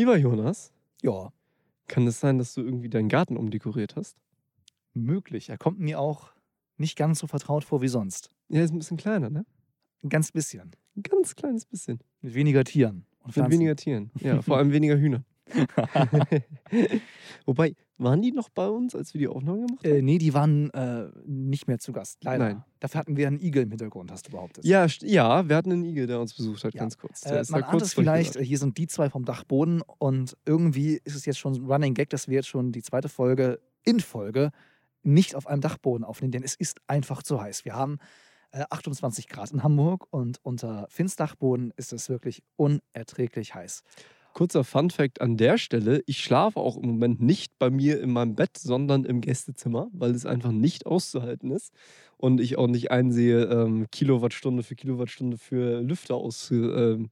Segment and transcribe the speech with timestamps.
[0.00, 0.72] Lieber Jonas,
[1.02, 1.30] Ja,
[1.86, 4.16] kann es sein, dass du irgendwie deinen Garten umdekoriert hast?
[4.94, 5.50] möglich.
[5.50, 6.32] Er kommt mir auch
[6.78, 8.30] nicht ganz so vertraut vor wie sonst.
[8.48, 9.44] Ja, ist ein bisschen kleiner, ne?
[10.02, 10.70] Ein ganz bisschen.
[10.96, 12.00] Ein ganz kleines bisschen.
[12.22, 14.10] Mit weniger Tieren und Mit weniger Tieren.
[14.20, 15.22] Ja, vor allem weniger Hühner.
[17.44, 19.94] Wobei, waren die noch bei uns, als wir die Aufnahme gemacht haben?
[19.94, 22.44] Äh, nee, die waren äh, nicht mehr zu Gast, leider.
[22.44, 22.64] Nein.
[22.80, 24.64] Dafür hatten wir einen Igel im Hintergrund, hast du behauptet.
[24.64, 26.80] ja, ja, wir hatten einen Igel, der uns besucht hat, Ja.
[26.80, 27.20] ganz kurz.
[27.20, 31.00] Der Äh, man ahnt es vielleicht, äh, hier sind die zwei vom Dachboden und irgendwie
[31.04, 34.00] ist es jetzt schon ein Running Gag, dass wir jetzt schon die zweite Folge in
[34.00, 34.50] Folge
[35.02, 37.64] nicht auf einem Dachboden aufnehmen, denn es ist einfach zu heiß.
[37.64, 37.98] Wir haben
[38.52, 43.82] äh, 28 Grad in Hamburg und unter Finns Dachboden ist es wirklich unerträglich heiß.
[44.32, 48.34] Kurzer Fun-Fact an der Stelle: Ich schlafe auch im Moment nicht bei mir in meinem
[48.34, 51.72] Bett, sondern im Gästezimmer, weil es einfach nicht auszuhalten ist
[52.16, 57.10] und ich auch nicht einsehe, ähm, Kilowattstunde für Kilowattstunde für Lüfter aus, ähm,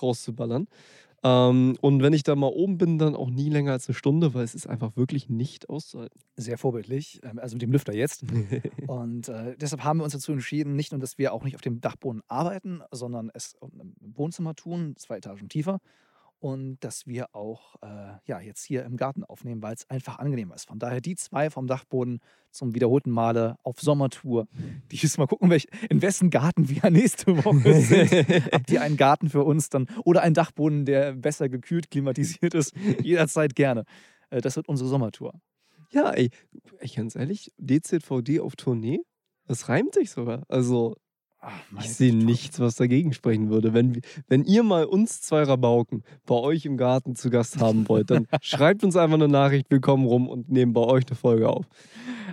[0.00, 0.68] rauszuballern.
[1.26, 4.34] Ähm, und wenn ich da mal oben bin, dann auch nie länger als eine Stunde,
[4.34, 6.20] weil es ist einfach wirklich nicht auszuhalten.
[6.36, 8.22] Sehr vorbildlich, ähm, also mit dem Lüfter jetzt.
[8.86, 11.62] Und äh, deshalb haben wir uns dazu entschieden, nicht nur, dass wir auch nicht auf
[11.62, 15.80] dem Dachboden arbeiten, sondern es im Wohnzimmer tun, zwei Etagen tiefer.
[16.38, 20.54] Und dass wir auch äh, ja, jetzt hier im Garten aufnehmen, weil es einfach angenehmer
[20.54, 20.68] ist.
[20.68, 22.20] Von daher die zwei vom Dachboden
[22.50, 24.46] zum wiederholten Male auf Sommertour.
[24.92, 28.52] Diesmal gucken, welch, in wessen Garten wir nächste Woche sind.
[28.52, 32.74] Habt ihr einen Garten für uns dann oder einen Dachboden, der besser gekühlt, klimatisiert ist?
[33.02, 33.84] Jederzeit gerne.
[34.30, 35.32] Äh, das wird unsere Sommertour.
[35.90, 36.30] ja, ey,
[36.94, 39.00] ganz ehrlich, DZVD auf Tournee,
[39.46, 40.42] das reimt sich sogar.
[40.48, 40.96] Also,
[41.48, 43.72] Ach, Ich sehe nichts, was dagegen sprechen würde.
[43.72, 48.10] Wenn, wenn ihr mal uns zwei Rabauken bei euch im Garten zu Gast haben wollt,
[48.10, 51.48] dann schreibt uns einfach eine Nachricht, wir kommen rum und nehmen bei euch eine Folge
[51.48, 51.64] auf.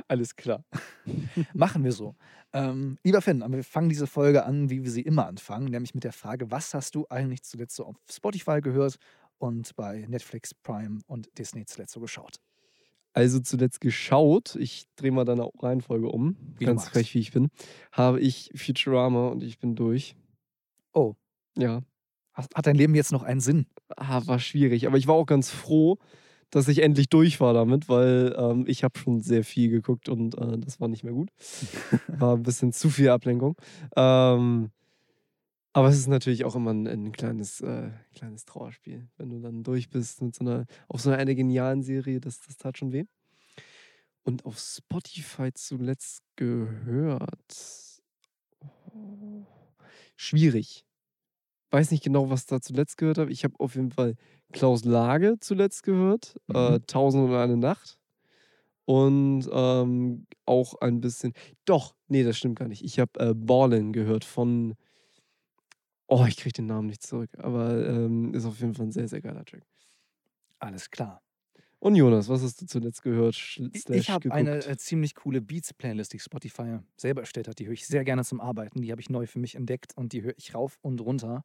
[0.08, 0.64] Alles klar.
[1.54, 2.16] Machen wir so.
[2.54, 5.94] Ähm, lieber Finn, aber wir fangen diese Folge an, wie wir sie immer anfangen, nämlich
[5.94, 8.98] mit der Frage, was hast du eigentlich zuletzt so auf Spotify gehört
[9.38, 12.38] und bei Netflix, Prime und Disney zuletzt so geschaut?
[13.14, 17.50] Also zuletzt geschaut, ich drehe mal deine Reihenfolge um, Wie ganz frech wie ich bin,
[17.92, 20.16] habe ich Futurama und ich bin durch.
[20.94, 21.14] Oh,
[21.58, 21.82] Ja,
[22.34, 23.68] hat, hat dein Leben jetzt noch einen Sinn?
[23.96, 26.00] ah, war schwierig, aber ich war auch ganz froh,
[26.50, 30.36] dass ich endlich durch war damit, weil ähm, ich habe schon sehr viel geguckt und
[30.38, 31.30] äh, das war nicht mehr gut.
[32.08, 33.56] War ein bisschen zu viel Ablenkung.
[33.96, 34.70] Ähm,
[35.74, 39.64] aber es ist natürlich auch immer ein, ein kleines, äh, kleines Trauerspiel, wenn du dann
[39.64, 43.06] durch bist mit so einer, auf so einer genialen Serie, das, das tat schon weh.
[44.24, 48.02] Und auf Spotify zuletzt gehört.
[48.94, 49.46] Oh,
[50.16, 50.86] schwierig.
[51.72, 53.32] Weiß nicht genau, was da zuletzt gehört habe.
[53.32, 54.16] Ich habe auf jeden Fall
[54.54, 56.38] Klaus Lage zuletzt gehört.
[56.54, 56.88] Äh, Mhm.
[56.88, 57.98] Tausend und eine Nacht.
[58.86, 61.34] Und ähm, auch ein bisschen.
[61.66, 62.84] Doch, nee, das stimmt gar nicht.
[62.84, 64.76] Ich habe äh, Ballin gehört von.
[66.16, 67.32] Oh, ich kriege den Namen nicht zurück.
[67.40, 69.64] Aber ähm, ist auf jeden Fall ein sehr, sehr geiler Track.
[70.60, 71.24] Alles klar.
[71.80, 73.36] Und Jonas, was hast du zuletzt gehört?
[73.36, 77.58] Ich, habe eine äh, ziemlich coole Beats-Playlist, die Spotify selber erstellt hat.
[77.58, 78.84] Die höre ich sehr gerne zum Arbeiten.
[78.84, 81.44] Die habe ich neu für mich entdeckt und die höre ich rauf und runter.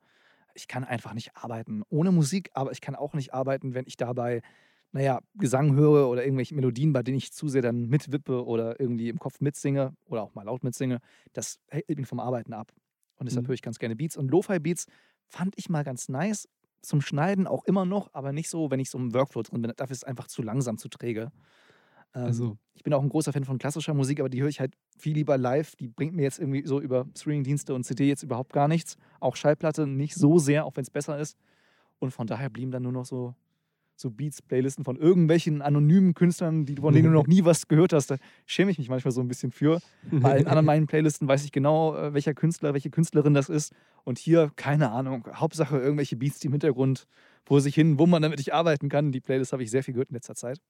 [0.55, 3.97] Ich kann einfach nicht arbeiten ohne Musik, aber ich kann auch nicht arbeiten, wenn ich
[3.97, 4.43] dabei,
[4.93, 9.09] naja, Gesang höre oder irgendwelche Melodien, bei denen ich zu sehr dann mitwippe oder irgendwie
[9.09, 10.99] im Kopf mitsinge oder auch mal laut mitsinge.
[11.33, 12.71] Das hält mich vom Arbeiten ab.
[13.19, 13.49] Und deshalb Mhm.
[13.49, 14.17] höre ich ganz gerne Beats.
[14.17, 14.87] Und Lo-Fi-Beats
[15.27, 16.49] fand ich mal ganz nice.
[16.83, 19.73] Zum Schneiden auch immer noch, aber nicht so, wenn ich so im Workflow drin bin.
[19.77, 21.33] Dafür ist es einfach zu langsam, zu träge.
[22.15, 24.61] Ähm, Also, ich bin auch ein großer Fan von klassischer Musik, aber die höre ich
[24.61, 25.77] halt viel lieber live.
[25.77, 28.97] Die bringt mir jetzt irgendwie so über Streamingdienste und CD jetzt überhaupt gar nichts.
[29.21, 31.37] Auch Schallplatte nicht so sehr, auch wenn es besser ist.
[31.99, 33.35] Und von daher blieben dann nur noch so,
[33.99, 37.93] so Beats, Playlisten von irgendwelchen anonymen Künstlern, die, von denen du noch nie was gehört
[37.93, 38.11] hast.
[38.11, 38.17] Da
[38.47, 39.81] schäme ich mich manchmal so ein bisschen für.
[40.11, 43.75] Bei allen anderen meinen Playlisten weiß ich genau, äh, welcher Künstler, welche Künstlerin das ist.
[44.05, 47.07] Und hier, keine Ahnung, Hauptsache irgendwelche Beats, die im Hintergrund
[47.45, 49.11] vor sich hin wummern, damit ich arbeiten kann.
[49.11, 50.61] Die Playlist habe ich sehr viel gehört in letzter Zeit.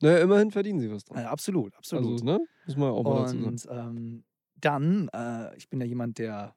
[0.00, 1.18] naja, immerhin verdienen sie was dran.
[1.18, 2.12] Äh, absolut, absolut.
[2.12, 2.40] Also, ne?
[2.66, 3.44] Muss man auch mal dazu sagen.
[3.44, 4.24] Und ähm,
[4.56, 6.54] dann, äh, ich bin ja jemand, der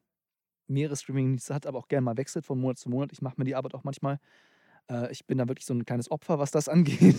[0.68, 3.12] mehrere Streaming-Dienste hat, aber auch gerne mal wechselt von Monat zu Monat.
[3.12, 4.18] Ich mache mir die Arbeit auch manchmal.
[4.90, 7.16] Äh, ich bin da wirklich so ein kleines Opfer, was das angeht.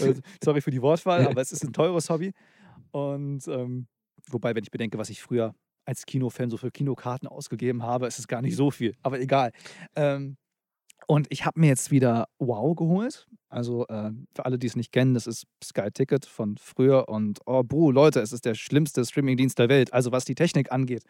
[0.00, 2.32] Äh, Sorry für die Wortwahl, aber es ist ein teures Hobby.
[2.90, 3.86] Und ähm,
[4.30, 5.54] wobei, wenn ich bedenke, was ich früher
[5.84, 8.94] als Kinofan so für Kinokarten ausgegeben habe, ist es gar nicht so viel.
[9.02, 9.52] Aber egal.
[9.96, 10.36] Ähm,
[11.06, 13.26] und ich habe mir jetzt wieder Wow geholt.
[13.50, 17.08] Also äh, für alle, die es nicht kennen, das ist Sky Ticket von früher.
[17.08, 19.92] Und oh, buh, Leute, es ist der schlimmste Streamingdienst der Welt.
[19.92, 21.04] Also was die Technik angeht.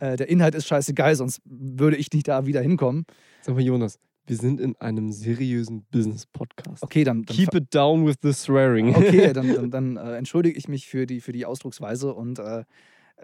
[0.00, 3.04] Äh, der Inhalt ist scheißegal, sonst würde ich nicht da wieder hinkommen.
[3.40, 3.98] Sag mal, Jonas,
[4.28, 6.82] wir sind in einem seriösen Business-Podcast.
[6.82, 8.94] Okay, dann, dann Keep it down with the swearing.
[8.94, 12.64] Okay, dann, dann, dann äh, entschuldige ich mich für die, für die Ausdrucksweise und äh,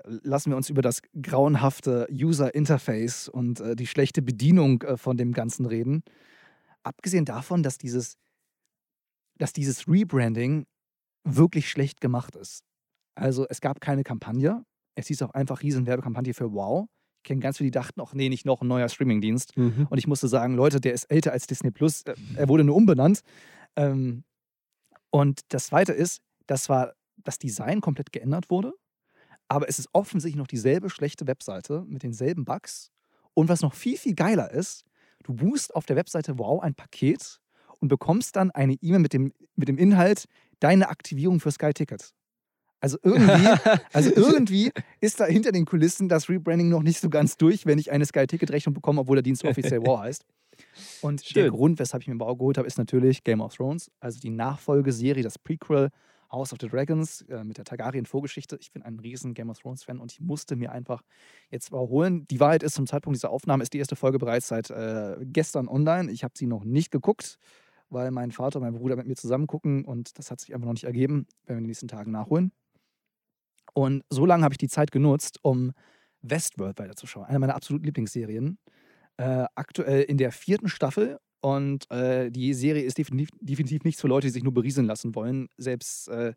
[0.04, 5.32] lassen wir uns über das grauenhafte User-Interface und äh, die schlechte Bedienung äh, von dem
[5.32, 6.02] Ganzen reden.
[6.82, 8.16] abgesehen davon, dass dieses,
[9.38, 10.66] dass dieses Rebranding
[11.24, 12.62] wirklich schlecht gemacht ist.
[13.14, 14.64] Also es gab keine Kampagne.
[14.96, 16.86] Es hieß auch einfach Riesenwerbekampagne für Wow.
[17.24, 19.56] Ich kenne ganz viele, die dachten, ach nee, nicht noch ein neuer Streamingdienst.
[19.56, 19.86] Mhm.
[19.88, 22.02] Und ich musste sagen, Leute, der ist älter als Disney Plus.
[22.02, 23.22] Äh, Er wurde nur umbenannt.
[23.76, 24.24] Ähm,
[25.08, 28.74] und das Zweite ist, dass zwar das Design komplett geändert wurde,
[29.48, 32.90] aber es ist offensichtlich noch dieselbe schlechte Webseite mit denselben Bugs.
[33.32, 34.84] Und was noch viel, viel geiler ist,
[35.22, 37.40] du buchst auf der Webseite Wow ein Paket
[37.80, 40.26] und bekommst dann eine E-Mail mit dem, mit dem Inhalt,
[40.60, 42.12] deine Aktivierung für Sky Ticket.
[42.84, 43.48] Also irgendwie,
[43.94, 44.70] also irgendwie
[45.00, 48.04] ist da hinter den Kulissen das Rebranding noch nicht so ganz durch, wenn ich eine
[48.04, 50.26] Sky Ticket Rechnung bekomme, obwohl der Dienst offiziell Wow heißt.
[51.00, 51.50] Und der Schön.
[51.50, 55.22] Grund, weshalb ich mir Bau geholt habe, ist natürlich Game of Thrones, also die Nachfolgeserie,
[55.22, 55.88] das Prequel
[56.31, 58.58] House of the Dragons äh, mit der Targaryen-Vorgeschichte.
[58.60, 61.02] Ich bin ein riesen Game of Thrones-Fan und ich musste mir einfach
[61.50, 62.26] jetzt mal holen.
[62.28, 65.69] Die Wahrheit ist, zum Zeitpunkt dieser Aufnahme ist die erste Folge bereits seit äh, gestern
[65.69, 66.12] online.
[66.12, 67.38] Ich habe sie noch nicht geguckt,
[67.88, 70.66] weil mein Vater und mein Bruder mit mir zusammen gucken und das hat sich einfach
[70.66, 71.26] noch nicht ergeben.
[71.46, 72.52] Werden wir in den nächsten Tagen nachholen.
[73.74, 75.72] Und so lange habe ich die Zeit genutzt, um
[76.22, 77.26] Westworld weiterzuschauen.
[77.26, 78.58] Eine meiner absoluten Lieblingsserien.
[79.16, 81.18] Äh, aktuell in der vierten Staffel.
[81.40, 85.14] Und äh, die Serie ist definitiv, definitiv nichts für Leute, die sich nur berieseln lassen
[85.14, 85.48] wollen.
[85.58, 86.32] Selbst äh,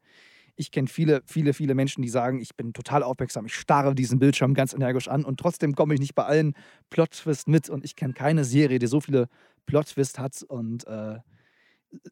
[0.57, 4.17] ich kenne viele, viele, viele Menschen, die sagen, ich bin total aufmerksam, ich starre diesen
[4.17, 6.55] Bildschirm ganz energisch an und trotzdem komme ich nicht bei allen
[6.89, 7.69] Plot-Twists mit.
[7.69, 9.27] Und ich kenne keine Serie, die so viele
[9.67, 11.19] Plot-Twists hat und äh,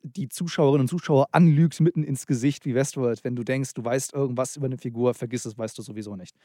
[0.01, 3.23] die Zuschauerinnen und Zuschauer anlügt mitten ins Gesicht wie Westworld.
[3.23, 6.35] Wenn du denkst, du weißt irgendwas über eine Figur, vergiss es, weißt du sowieso nicht.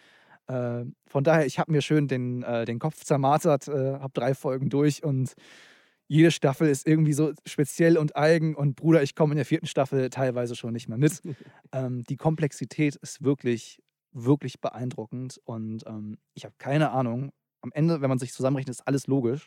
[0.46, 4.34] Äh, von daher, ich habe mir schön den, äh, den Kopf zermartert, äh, habe drei
[4.34, 5.34] Folgen durch und
[6.10, 8.56] jede Staffel ist irgendwie so speziell und eigen.
[8.56, 11.22] Und Bruder, ich komme in der vierten Staffel teilweise schon nicht mehr mit.
[11.72, 13.80] ähm, die Komplexität ist wirklich,
[14.10, 15.40] wirklich beeindruckend.
[15.44, 17.30] Und ähm, ich habe keine Ahnung.
[17.60, 19.46] Am Ende, wenn man sich zusammenrechnet, ist alles logisch.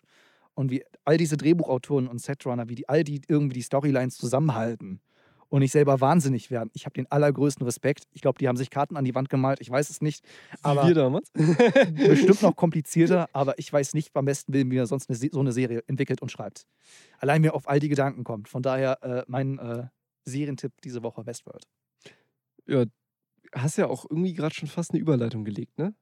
[0.56, 5.02] Und wie all diese Drehbuchautoren und Setrunner, wie die all die irgendwie die Storylines zusammenhalten
[5.54, 6.72] und nicht selber wahnsinnig werden.
[6.74, 8.06] Ich habe den allergrößten Respekt.
[8.12, 9.62] Ich glaube, die haben sich Karten an die Wand gemalt.
[9.62, 10.26] Ich weiß es nicht.
[10.64, 11.30] Aber wir damals.
[11.34, 15.40] bestimmt noch komplizierter, aber ich weiß nicht beim besten Willen, wie er sonst eine, so
[15.40, 16.66] eine Serie entwickelt und schreibt.
[17.20, 18.50] Allein mir auf all die Gedanken kommt.
[18.50, 19.88] Von daher äh, mein äh,
[20.26, 21.68] Serientipp diese Woche Westworld.
[22.66, 22.86] ja,
[23.54, 25.94] hast ja auch irgendwie gerade schon fast eine Überleitung gelegt, ne?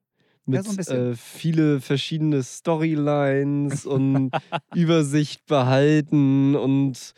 [0.45, 0.93] Mit Ja, so.
[0.93, 4.31] Äh, viele verschiedene Storylines und
[4.73, 7.13] Übersicht behalten und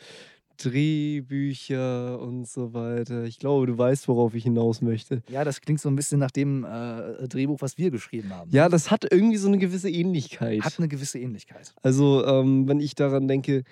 [0.56, 3.24] Drehbücher und so weiter.
[3.24, 5.22] Ich glaube, du weißt, worauf ich hinaus möchte.
[5.28, 8.50] Ja, das klingt so ein bisschen nach dem äh, Drehbuch, was wir geschrieben haben.
[8.52, 10.62] Ja, das hat irgendwie so eine gewisse Ähnlichkeit.
[10.62, 11.74] Hat eine gewisse Ähnlichkeit.
[11.82, 13.64] Also, ähm, wenn ich daran denke,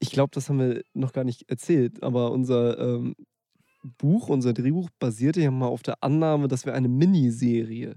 [0.00, 3.16] ich glaube, das haben wir noch gar nicht erzählt, aber unser ähm,
[3.98, 7.96] Buch, unser Drehbuch basierte ja mal auf der Annahme, dass wir eine Miniserie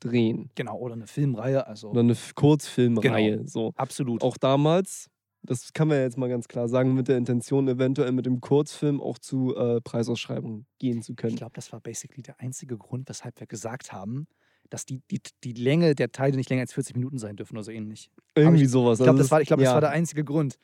[0.00, 0.50] drehen.
[0.54, 3.46] Genau, oder eine Filmreihe, also Oder eine Kurzfilmreihe.
[3.46, 3.72] So.
[3.76, 4.22] absolut.
[4.22, 5.08] Auch damals,
[5.42, 8.40] das kann man ja jetzt mal ganz klar sagen, mit der Intention, eventuell mit dem
[8.40, 11.36] Kurzfilm auch zu äh, Preisausschreibungen gehen zu Ich können.
[11.36, 14.26] glaube, das war basically der einzige Grund, weshalb wir gesagt haben,
[14.70, 17.64] dass die, die, die Länge der Teile nicht länger als 40 Minuten sein dürfen oder
[17.64, 18.10] so ähnlich.
[18.34, 18.98] Irgendwie ich- sowas.
[18.98, 19.74] Ich glaube, Also das, war, ich glaub, das ja.
[19.74, 20.58] war der einzige Grund.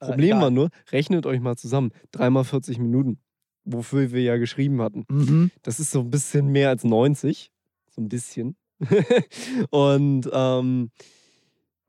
[0.00, 0.40] Äh, Problem egal.
[0.42, 1.90] war nur, rechnet euch mal zusammen.
[2.10, 3.18] Dreimal 40 Minuten,
[3.64, 5.04] wofür wir ja geschrieben hatten.
[5.10, 5.50] Mhm.
[5.62, 7.50] Das ist so ein bisschen mehr als 90.
[7.90, 8.56] So ein bisschen.
[9.70, 10.90] und ähm,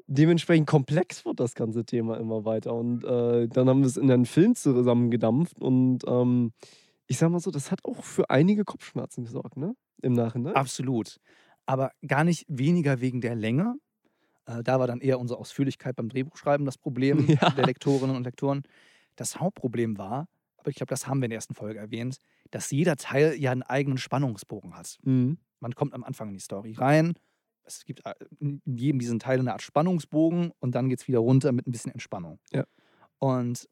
[0.07, 2.73] dementsprechend komplex wird das ganze Thema immer weiter.
[2.73, 5.59] Und äh, dann haben wir es in einen Film zusammengedampft.
[5.59, 6.53] Und ähm,
[7.07, 9.75] ich sag mal so, das hat auch für einige Kopfschmerzen gesorgt, ne?
[10.01, 10.55] Im Nachhinein.
[10.55, 11.17] Absolut.
[11.65, 13.75] Aber gar nicht weniger wegen der Länge.
[14.45, 17.49] Äh, da war dann eher unsere Ausführlichkeit beim Drehbuchschreiben das Problem Ja.
[17.51, 18.63] der Lektorinnen und Lektoren.
[19.15, 20.27] Das Hauptproblem war,
[20.57, 22.17] aber ich glaube, das haben wir in der ersten Folge erwähnt,
[22.51, 24.97] dass jeder Teil ja einen eigenen Spannungsbogen hat.
[25.03, 25.37] Mhm.
[25.65, 27.15] Man kommt am Anfang in die Story rein.
[27.63, 31.17] Es gibt äh, in jedem diesen Teil eine Art Spannungsbogen und dann geht es wieder
[31.17, 32.37] runter mit ein bisschen Entspannung.
[32.53, 32.65] Ja.
[33.17, 33.67] Und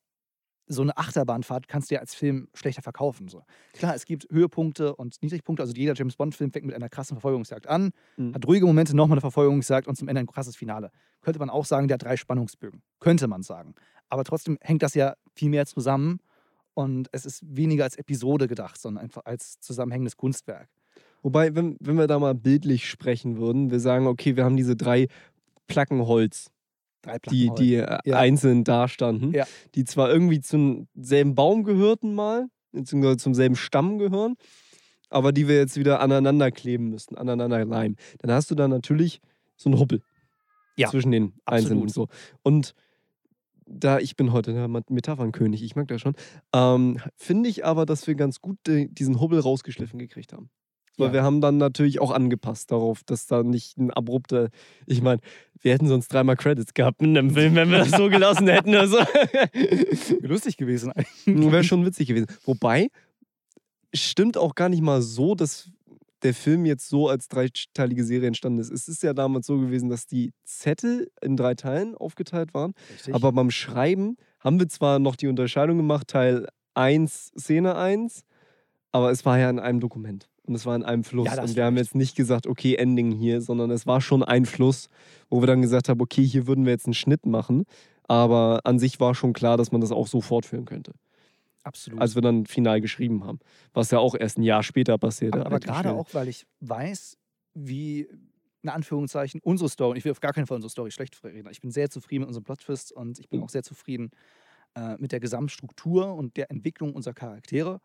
[0.66, 3.28] so eine Achterbahnfahrt kannst du ja als Film schlechter verkaufen.
[3.28, 3.44] So.
[3.74, 5.62] Klar, es gibt Höhepunkte und Niedrigpunkte.
[5.62, 8.34] Also jeder James Bond-Film fängt mit einer krassen Verfolgungsjagd an, Mhm.
[8.34, 10.90] hat ruhige Momente, nochmal eine Verfolgungsjagd und zum Ende ein krasses Finale.
[11.22, 12.82] Könnte man auch sagen, der hat drei Spannungsbögen.
[13.00, 13.76] Könnte man sagen.
[14.10, 16.18] Aber trotzdem hängt das ja viel mehr zusammen
[16.74, 20.70] und es ist weniger als Episode gedacht, sondern einfach als zusammenhängendes Kunstwerk.
[21.24, 24.76] Wobei, wenn, wenn wir da mal bildlich sprechen würden, wir sagen, okay, wir haben diese
[24.76, 25.08] drei
[25.68, 26.52] Placken Holz,
[27.02, 28.18] Drei die, Platten die äh, Ja.
[28.18, 29.46] einzeln dastanden, Ja.
[29.74, 34.36] die zwar irgendwie zum selben Baum gehörten mal, beziehungsweise zum selben Stamm gehören,
[35.10, 37.98] aber die wir jetzt wieder aneinander kleben müssen, aneinander leimen.
[38.20, 39.20] Dann hast du da natürlich
[39.56, 40.02] so einen Huppel
[40.76, 41.84] Ja, zwischen den einzelnen.
[41.84, 42.10] absolut.
[42.12, 42.40] So.
[42.42, 42.74] Und
[43.66, 46.16] da ich bin heute der Met- Metaphernkönig, ich mag das schon,
[46.54, 50.50] ähm, finde ich aber, dass wir ganz gut diesen Hubbel rausgeschliffen gekriegt haben.
[50.98, 51.14] Weil Ja.
[51.14, 54.50] wir haben dann natürlich auch angepasst darauf, dass da nicht ein abrupter.
[54.86, 55.22] Ich meine,
[55.62, 58.76] wir hätten sonst dreimal Credits gehabt in dem Film, wenn wir das so gelassen hätten.
[58.76, 58.98] Also.
[60.22, 61.52] Lustig gewesen eigentlich.
[61.52, 62.28] Wäre schon witzig gewesen.
[62.46, 62.90] Wobei,
[63.94, 65.70] stimmt auch gar nicht mal so, dass
[66.24, 68.72] der Film jetzt so als dreiteilige Serie entstanden ist.
[68.72, 72.74] Es ist ja damals so gewesen, dass die Zettel in drei Teilen aufgeteilt waren.
[72.94, 73.14] Richtig.
[73.14, 78.24] Aber beim Schreiben haben wir zwar noch die Unterscheidung gemacht, Teil 1, Szene 1,
[78.92, 80.30] aber es war ja in einem Dokument.
[80.46, 81.28] Und es war in einem Fluss.
[81.34, 84.46] Ja, und wir haben jetzt nicht gesagt, okay, Ending hier, sondern es war schon ein
[84.46, 84.90] Fluss,
[85.30, 87.64] wo wir dann gesagt haben, okay, hier würden wir jetzt einen Schnitt machen.
[88.08, 90.92] Aber an sich war schon klar, dass man das auch so fortführen könnte,
[91.64, 92.02] Absolut.
[92.02, 93.40] als wir dann final geschrieben haben.
[93.74, 95.38] Was ja auch erst ein Jahr später passierte.
[95.38, 96.00] aber, aber eigentlich gerade schnell.
[96.00, 97.18] auch, weil ich weiß,
[97.54, 98.10] wie,
[98.62, 101.48] in Anführungszeichen, unsere Story, und ich will auf gar keinen Fall unsere Story schlecht reden.
[101.52, 103.46] Ich bin sehr zufrieden mit unserem Plot-Twist und ich bin Mhm.
[103.46, 104.12] auch sehr zufrieden
[104.76, 107.80] äh, mit der Gesamtstruktur und der Entwicklung unserer Charaktere.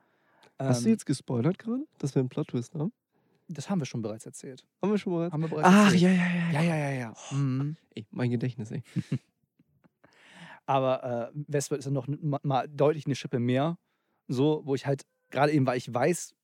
[0.59, 2.93] Hast du Ähm, jetzt gespoilert gerade, dass wir einen Plot-Twist haben?
[3.49, 4.67] Das haben wir schon bereits erzählt.
[4.83, 5.31] Haben wir schon mal.
[5.33, 6.03] Haben wir bereits Ach, erzählt.
[6.03, 6.51] ja, ja, ja.
[6.51, 7.15] Ja, ja, ja, ja.
[7.31, 7.77] Mhm.
[7.95, 8.83] Ey, mein Gedächtnis, ey.
[10.67, 13.79] Aber äh, Vesper ist dann noch mal deutlich eine Schippe mehr.
[14.29, 16.35] So, wo ich halt, gerade eben, weil ich weiß,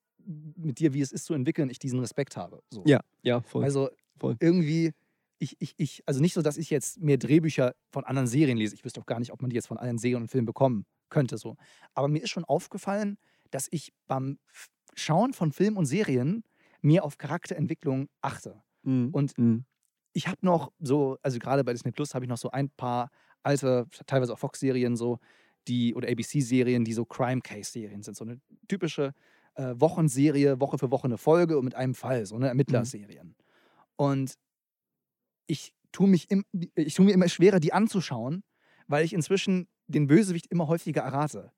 [0.57, 2.63] mit dir, wie es ist zu entwickeln, ich diesen Respekt habe.
[2.71, 2.83] So.
[2.87, 3.63] Ja, ja, voll.
[3.65, 4.37] Also voll.
[4.41, 4.93] irgendwie,
[5.39, 8.75] ich, ich, ich, also nicht so, dass ich jetzt mehr Drehbücher von anderen Serien lese.
[8.75, 10.87] Ich wüsste auch gar nicht, ob man die jetzt von allen Serien und Filmen bekommen
[11.11, 11.37] könnte.
[11.37, 11.57] So.
[11.93, 13.19] Aber mir ist schon aufgefallen,
[13.55, 14.39] dass ich beim
[14.95, 16.43] Schauen von Filmen und Serien
[16.83, 18.63] mehr auf Charakterentwicklung achte.
[18.83, 19.11] Mhm.
[19.13, 19.65] Und Mhm.
[20.13, 23.11] ich habe noch so, also gerade bei Disney Plus habe ich noch so ein paar
[23.43, 25.19] alte, teilweise auch Fox-Serien so,
[25.69, 28.17] die oder ABC-Serien, die so Crime Case-Serien sind.
[28.17, 29.15] So eine typische
[29.55, 33.37] äh, Wochenserie, Woche für Woche eine Folge und mit einem Fall, so eine Ermittlerserien.
[33.97, 34.35] Und
[35.47, 36.45] ich tue mich im,
[36.75, 38.43] ich tue mir immer schwerer, die anzuschauen,
[38.89, 41.53] weil ich inzwischen den Bösewicht immer häufiger errate.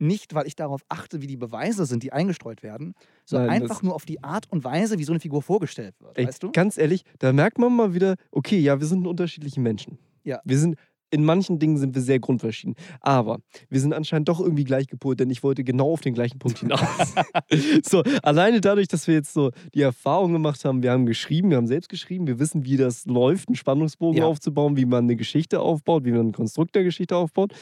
[0.00, 2.94] Nicht, weil ich darauf achte, wie die Beweise sind, die eingestreut werden,
[3.26, 6.16] sondern Nein, einfach nur auf die Art und Weise, wie so eine Figur vorgestellt wird.
[6.16, 6.52] Ey, weißt du?
[6.52, 9.98] Ganz ehrlich, da merkt man mal wieder, okay, ja, wir sind unterschiedliche Menschen.
[10.24, 10.40] Ja.
[10.44, 10.76] Wir sind,
[11.10, 12.76] in manchen Dingen sind wir sehr grundverschieden.
[13.00, 16.38] Aber wir sind anscheinend doch irgendwie gleich gepolt, denn ich wollte genau auf den gleichen
[16.38, 16.80] Punkt hinaus.
[17.82, 21.56] so, alleine dadurch, dass wir jetzt so die Erfahrung gemacht haben, wir haben geschrieben, wir
[21.58, 24.26] haben selbst geschrieben, wir wissen, wie das läuft, einen Spannungsbogen Ja.
[24.26, 27.52] aufzubauen, wie man eine Geschichte aufbaut, wie man ein Konstrukt der Geschichte aufbaut.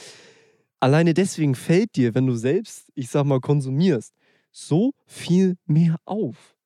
[0.81, 4.15] Alleine deswegen fällt dir, wenn du selbst, ich sag mal, konsumierst,
[4.53, 6.57] so viel mehr auf.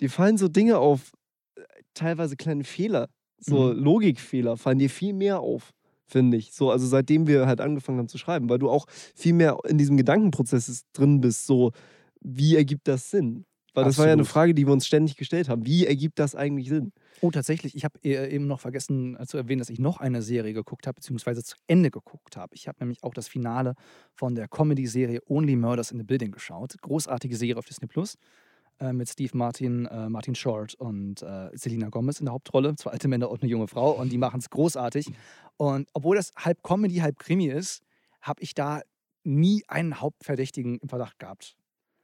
[0.00, 1.12] Dir fallen so Dinge auf,
[1.56, 1.62] äh,
[1.94, 3.08] teilweise kleine Fehler,
[3.40, 3.72] so Mhm.
[3.72, 5.72] Logikfehler, fallen dir viel mehr auf,
[6.06, 6.52] finde ich.
[6.52, 9.78] So, also seitdem wir halt angefangen haben zu schreiben, weil du auch viel mehr in
[9.78, 11.72] diesem Gedankenprozess drin bist, so,
[12.20, 13.46] wie ergibt das Sinn?
[13.74, 14.26] Weil das war ja eine Absolut.
[14.26, 15.66] Frage, die wir uns ständig gestellt haben.
[15.66, 16.92] Wie ergibt das eigentlich Sinn?
[17.22, 17.74] Oh, tatsächlich.
[17.74, 20.96] Ich habe eben noch vergessen äh, zu erwähnen, dass ich noch eine Serie geguckt habe,
[20.96, 22.54] beziehungsweise zu Ende geguckt habe.
[22.54, 23.74] Ich habe nämlich auch das Finale
[24.14, 26.74] von der Comedy-Serie Only Murders in the Building geschaut.
[26.80, 28.16] Großartige Serie auf Disney Plus.
[28.78, 32.76] Äh, mit Steve Martin, äh, Martin Short und äh, Selena Gomez in der Hauptrolle.
[32.76, 33.92] Zwei alte Männer und eine junge Frau.
[33.92, 35.12] Und die machen es großartig.
[35.56, 37.82] Und obwohl das halb Comedy, halb Krimi ist,
[38.20, 38.82] habe ich da
[39.24, 41.56] nie einen Hauptverdächtigen im Verdacht gehabt.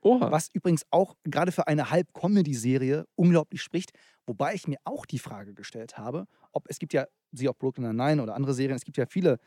[0.03, 0.31] Oha.
[0.31, 3.93] Was übrigens auch gerade für eine Halb-Comedy-Serie unglaublich spricht.
[4.27, 7.85] Wobei ich mir auch die Frage gestellt habe, ob es gibt ja, sie auch Brooklyn
[7.97, 9.39] Nine-Nine oder andere Serien, es gibt ja viele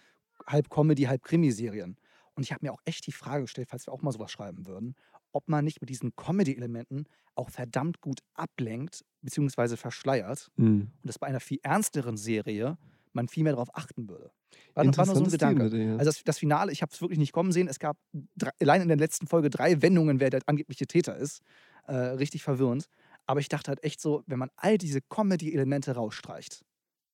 [0.48, 1.98] Halb-Comedy, Halb-Krimi-Serien.
[2.36, 4.66] Und ich habe mir auch echt die Frage gestellt, falls wir auch mal sowas schreiben
[4.66, 4.96] würden,
[5.32, 9.78] ob man nicht mit diesen Comedy-Elementen auch verdammt gut ablenkt bzw.
[9.78, 10.82] verschleiert Hm.
[11.02, 12.78] und dass bei einer viel ernsteren Serie
[13.16, 14.32] man viel mehr darauf achten würde.
[14.74, 15.70] War, war nur so ein Gedanke.
[15.70, 15.98] Thema, ja.
[15.98, 17.68] Also das, das Finale, ich habe es wirklich nicht kommen sehen.
[17.68, 17.98] Es gab
[18.36, 21.42] drei, allein in der letzten Folge drei Wendungen, wer der angebliche Täter ist.
[21.88, 22.88] Äh, richtig verwirrend.
[23.26, 26.64] Aber ich dachte halt echt so, wenn man all diese Comedy-Elemente rausstreicht,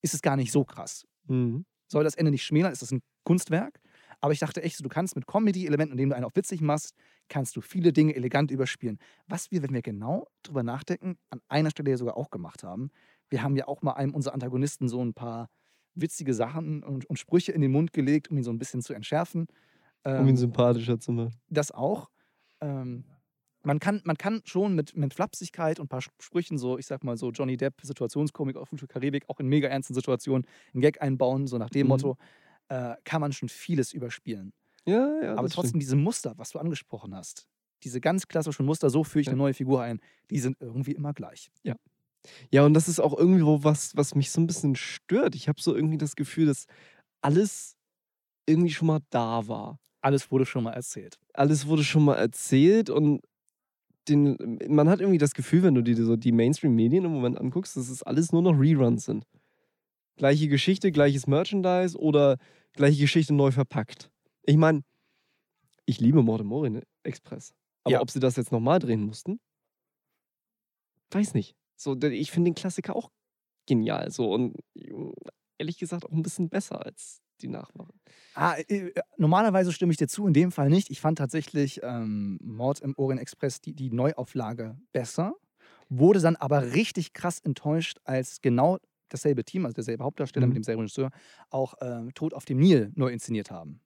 [0.01, 1.05] ist es gar nicht so krass.
[1.27, 1.65] Mhm.
[1.87, 3.79] Soll das Ende nicht schmälern, ist das ein Kunstwerk.
[4.21, 6.93] Aber ich dachte echt so, du kannst mit Comedy-Elementen, indem du einen auch witzig machst,
[7.27, 8.99] kannst du viele Dinge elegant überspielen.
[9.27, 12.91] Was wir, wenn wir genau drüber nachdenken, an einer Stelle ja sogar auch gemacht haben.
[13.29, 15.49] Wir haben ja auch mal einem unserer Antagonisten so ein paar
[15.95, 18.93] witzige Sachen und, und Sprüche in den Mund gelegt, um ihn so ein bisschen zu
[18.93, 19.47] entschärfen.
[20.15, 21.41] Um Ähm, ihn sympathischer zu machen.
[21.49, 22.09] das auch.
[22.61, 23.05] Ähm,
[23.63, 27.03] man, kann, man kann schon mit, mit Flapsigkeit und ein paar Sprüchen, so ich sag
[27.03, 30.81] mal so Johnny Depp, Situationskomik auf Fluch der Karibik, auch in mega ernsten Situationen einen
[30.81, 31.89] Gag einbauen, so nach dem Mhm.
[31.89, 32.17] Motto,
[32.69, 34.53] äh, kann man schon vieles überspielen.
[34.85, 35.35] Ja, ja.
[35.35, 35.81] Aber trotzdem stimmt.
[35.81, 37.47] diese Muster, was du angesprochen hast,
[37.83, 39.31] diese ganz klassischen Muster, so führe ich Ja.
[39.31, 41.51] eine neue Figur ein, die sind irgendwie immer gleich.
[41.63, 41.75] Ja,
[42.53, 45.35] und das ist auch irgendwo was, was mich so ein bisschen stört.
[45.35, 46.65] Ich habe so irgendwie das Gefühl, dass
[47.21, 47.75] alles
[48.47, 49.79] irgendwie schon mal da war.
[50.01, 51.17] Alles wurde schon mal erzählt.
[51.33, 53.21] Alles wurde schon mal erzählt und
[54.07, 57.77] den, man hat irgendwie das Gefühl, wenn du dir so die Mainstream-Medien im Moment anguckst,
[57.77, 59.25] dass es alles nur noch Reruns sind.
[60.17, 62.37] Gleiche Geschichte, gleiches Merchandise oder
[62.73, 64.09] gleiche Geschichte neu verpackt.
[64.43, 64.81] Ich meine,
[65.85, 67.53] ich liebe Mord im Orient Express.
[67.83, 68.01] Aber Ja.
[68.01, 69.39] ob sie das jetzt nochmal drehen mussten?
[71.13, 71.55] weiß nicht.
[71.81, 73.11] So, ich finde den Klassiker auch
[73.67, 74.11] genial.
[74.11, 74.55] So und
[75.57, 77.93] ehrlich gesagt auch ein bisschen besser als die Nachmache.
[78.35, 80.89] Ah, äh, normalerweise stimme ich dir zu, in dem Fall nicht.
[80.89, 85.33] Ich fand tatsächlich ähm, Mord im Orient Express die, die Neuauflage besser,
[85.89, 88.77] wurde dann aber richtig krass enttäuscht, als genau
[89.09, 90.51] dasselbe Team, also derselbe Hauptdarsteller mhm.
[90.51, 91.09] mit demselben Regisseur,
[91.49, 93.81] auch ähm, Tod auf dem Nil neu inszeniert haben.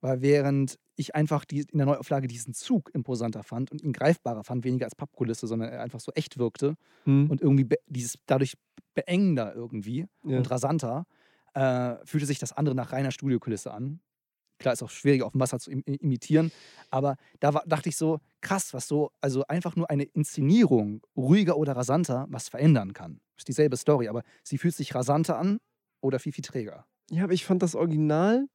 [0.00, 4.44] Weil während ich einfach die, in der Neuauflage diesen Zug imposanter fand und ihn greifbarer
[4.44, 7.30] fand, weniger als Pappkulisse, sondern er einfach so echt wirkte mhm.
[7.30, 8.54] und irgendwie dieses dadurch
[8.94, 10.36] beengender irgendwie ja.
[10.36, 11.06] und rasanter,
[11.54, 14.00] äh, fühlte sich das andere nach reiner Studiokulisse an.
[14.58, 16.52] Klar, ist auch schwierig auf dem Wasser zu im imitieren,
[16.90, 21.56] aber da war, dachte ich so, krass, was so, also einfach nur eine Inszenierung, ruhiger
[21.56, 23.20] oder rasanter, was verändern kann.
[23.38, 25.60] Ist dieselbe Story, aber sie fühlt sich rasanter an
[26.02, 26.84] oder viel, viel träger.
[27.10, 28.48] Ja, aber ich fand das Original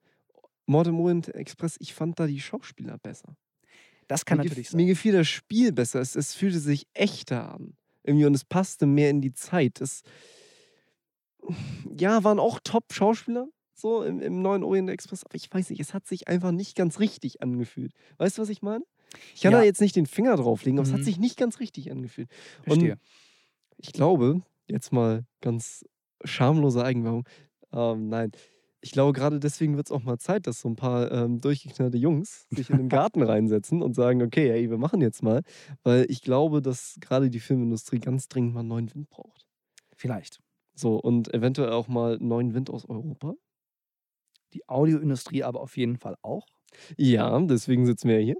[0.65, 3.35] Mord im Orient Express, ich fand da die Schauspieler besser.
[4.07, 4.77] Das kann mir natürlich sein.
[4.77, 5.99] Mir gefiel das Spiel besser.
[5.99, 7.75] Es, es, fühlte sich echter an.
[8.03, 9.81] Irgendwie und es passte mehr in die Zeit.
[9.81, 10.03] Es,
[11.97, 15.93] ja, waren auch Top-Schauspieler, so im, im neuen Orient Express, aber ich weiß nicht, es
[15.93, 17.93] hat sich einfach nicht ganz richtig angefühlt.
[18.17, 18.83] Weißt du, was ich meine?
[19.33, 19.59] Ich kann ja.
[19.59, 20.89] da jetzt nicht den Finger drauflegen, aber mhm.
[20.89, 21.05] es hat mhm.
[21.05, 22.29] sich nicht ganz richtig angefühlt.
[22.63, 22.93] Verstehe.
[22.93, 22.99] Und
[23.77, 25.85] ich glaube, jetzt mal ganz
[26.23, 27.27] schamlose Eigenwerbung,
[27.71, 28.31] ähm, nein,
[28.85, 31.97] ich glaube, gerade deswegen wird es auch mal Zeit, dass so ein paar ähm, durchgeknallte
[31.97, 35.41] Jungs sich in den Garten reinsetzen und sagen, okay, hey, wir machen jetzt mal.
[35.81, 39.47] Weil ich glaube, dass gerade die Filmindustrie ganz dringend mal einen neuen Wind braucht.
[39.95, 40.39] Vielleicht.
[40.75, 43.33] So, und eventuell auch mal neuen Wind aus Europa.
[44.53, 46.45] Die Audioindustrie aber auf jeden Fall auch.
[46.95, 48.35] Ja, deswegen sitzen wir hier.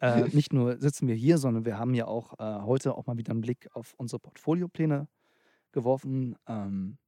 [0.00, 3.18] äh, nicht nur sitzen wir hier, sondern wir haben ja auch äh, heute auch mal
[3.18, 5.06] wieder einen Blick auf unsere Portfoliopläne
[5.70, 6.98] geworfen, ähm,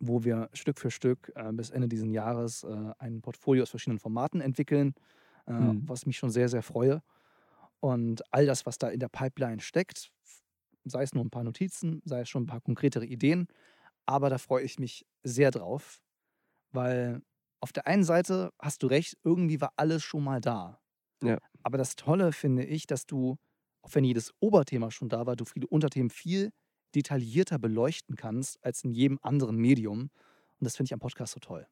[0.00, 3.98] wo wir Stück für Stück äh, bis Ende dieses Jahres äh, ein Portfolio aus verschiedenen
[3.98, 4.94] Formaten entwickeln,
[5.46, 5.82] mhm.
[5.88, 7.02] was mich schon sehr, sehr freue.
[7.80, 10.10] Und all das, was da in der Pipeline steckt,
[10.84, 13.48] sei es nur ein paar Notizen, sei es schon ein paar konkretere Ideen,
[14.06, 16.00] aber da freue ich mich sehr drauf,
[16.72, 17.22] weil
[17.60, 20.80] auf der einen Seite hast du recht, irgendwie war alles schon mal da.
[21.22, 21.38] Ja.
[21.62, 23.36] Aber das Tolle finde ich, dass du,
[23.82, 26.52] auch wenn jedes Oberthema schon da war, du viele Unterthemen viel
[26.94, 30.00] detaillierter beleuchten kannst als in jedem anderen Medium.
[30.00, 30.10] Und
[30.64, 31.66] das finde ich am Podcast so toll.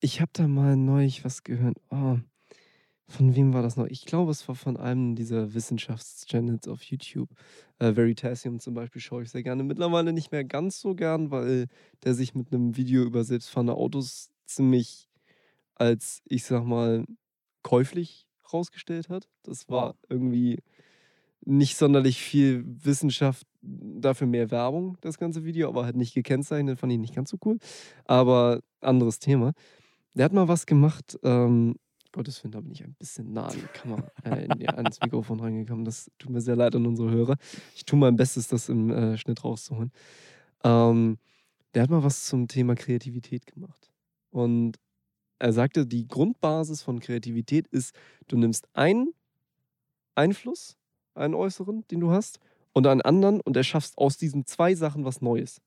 [0.00, 1.76] Ich habe da mal neulich was gehört.
[1.90, 2.18] Oh,
[3.10, 3.86] von wem war das noch?
[3.86, 7.28] Ich glaube, es war von einem dieser Wissenschaftschannels auf YouTube.
[7.80, 9.64] Äh, Veritasium zum Beispiel schaue ich sehr gerne.
[9.64, 11.66] Mittlerweile nicht mehr ganz so gern, weil
[12.04, 15.08] der sich mit einem Video über selbstfahrende Autos ziemlich
[15.74, 17.04] als, ich sag mal,
[17.62, 19.28] käuflich rausgestellt hat.
[19.42, 19.96] Das war wow.
[20.08, 20.58] irgendwie
[21.44, 26.92] nicht sonderlich viel Wissenschaft, dafür mehr Werbung, das ganze Video, aber halt nicht gekennzeichnet, fand
[26.92, 27.58] ich nicht ganz so cool.
[28.04, 29.52] Aber anderes Thema.
[30.14, 31.76] Der hat mal was gemacht, ähm,
[32.12, 35.38] Gottes Willen, da bin ich ein bisschen nah an die Kamera, äh, in ans Mikrofon
[35.38, 35.84] reingekommen.
[35.84, 37.36] Das tut mir sehr leid an unsere Hörer.
[37.76, 39.92] Ich tue mein Bestes, das im äh, Schnitt rauszuholen.
[40.64, 41.18] Ähm,
[41.74, 43.92] der hat mal was zum Thema Kreativität gemacht.
[44.30, 44.78] Und
[45.38, 47.94] er sagte, die Grundbasis von Kreativität ist,
[48.26, 49.12] du nimmst einen
[50.16, 50.76] Einfluss,
[51.14, 52.40] einen äußeren, den du hast,
[52.72, 55.60] und einen anderen und erschaffst aus diesen zwei Sachen was Neues.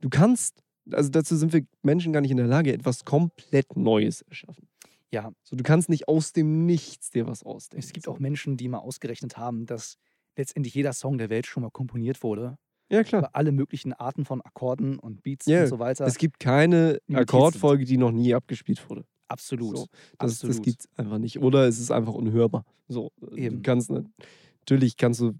[0.00, 4.22] Du kannst, also dazu sind wir Menschen gar nicht in der Lage, etwas komplett Neues
[4.22, 4.68] erschaffen.
[5.10, 5.32] Ja.
[5.42, 7.84] So, du kannst nicht aus dem Nichts dir was ausdenken.
[7.84, 9.96] Es gibt auch Menschen, die mal ausgerechnet haben, dass
[10.36, 12.58] letztendlich jeder Song der Welt schon mal komponiert wurde.
[12.90, 13.22] Ja, klar.
[13.22, 15.62] Über alle möglichen Arten von Akkorden und Beats yeah.
[15.62, 16.04] und so weiter.
[16.06, 19.04] Es gibt keine Akkordfolge, die noch nie abgespielt wurde.
[19.28, 19.78] Absolut.
[19.78, 19.86] So,
[20.18, 20.56] das, Absolut.
[20.56, 21.38] das gibt es einfach nicht.
[21.40, 22.64] Oder es ist einfach unhörbar.
[22.88, 23.56] So, Eben.
[23.56, 25.32] Du kannst natürlich kannst du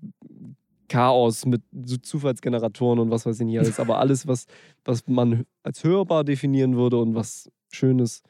[0.95, 4.47] Chaos mit so Zufallsgeneratoren und was weiß ich nicht alles, aber alles, was,
[4.85, 8.23] was man als hörbar definieren würde und was Schönes,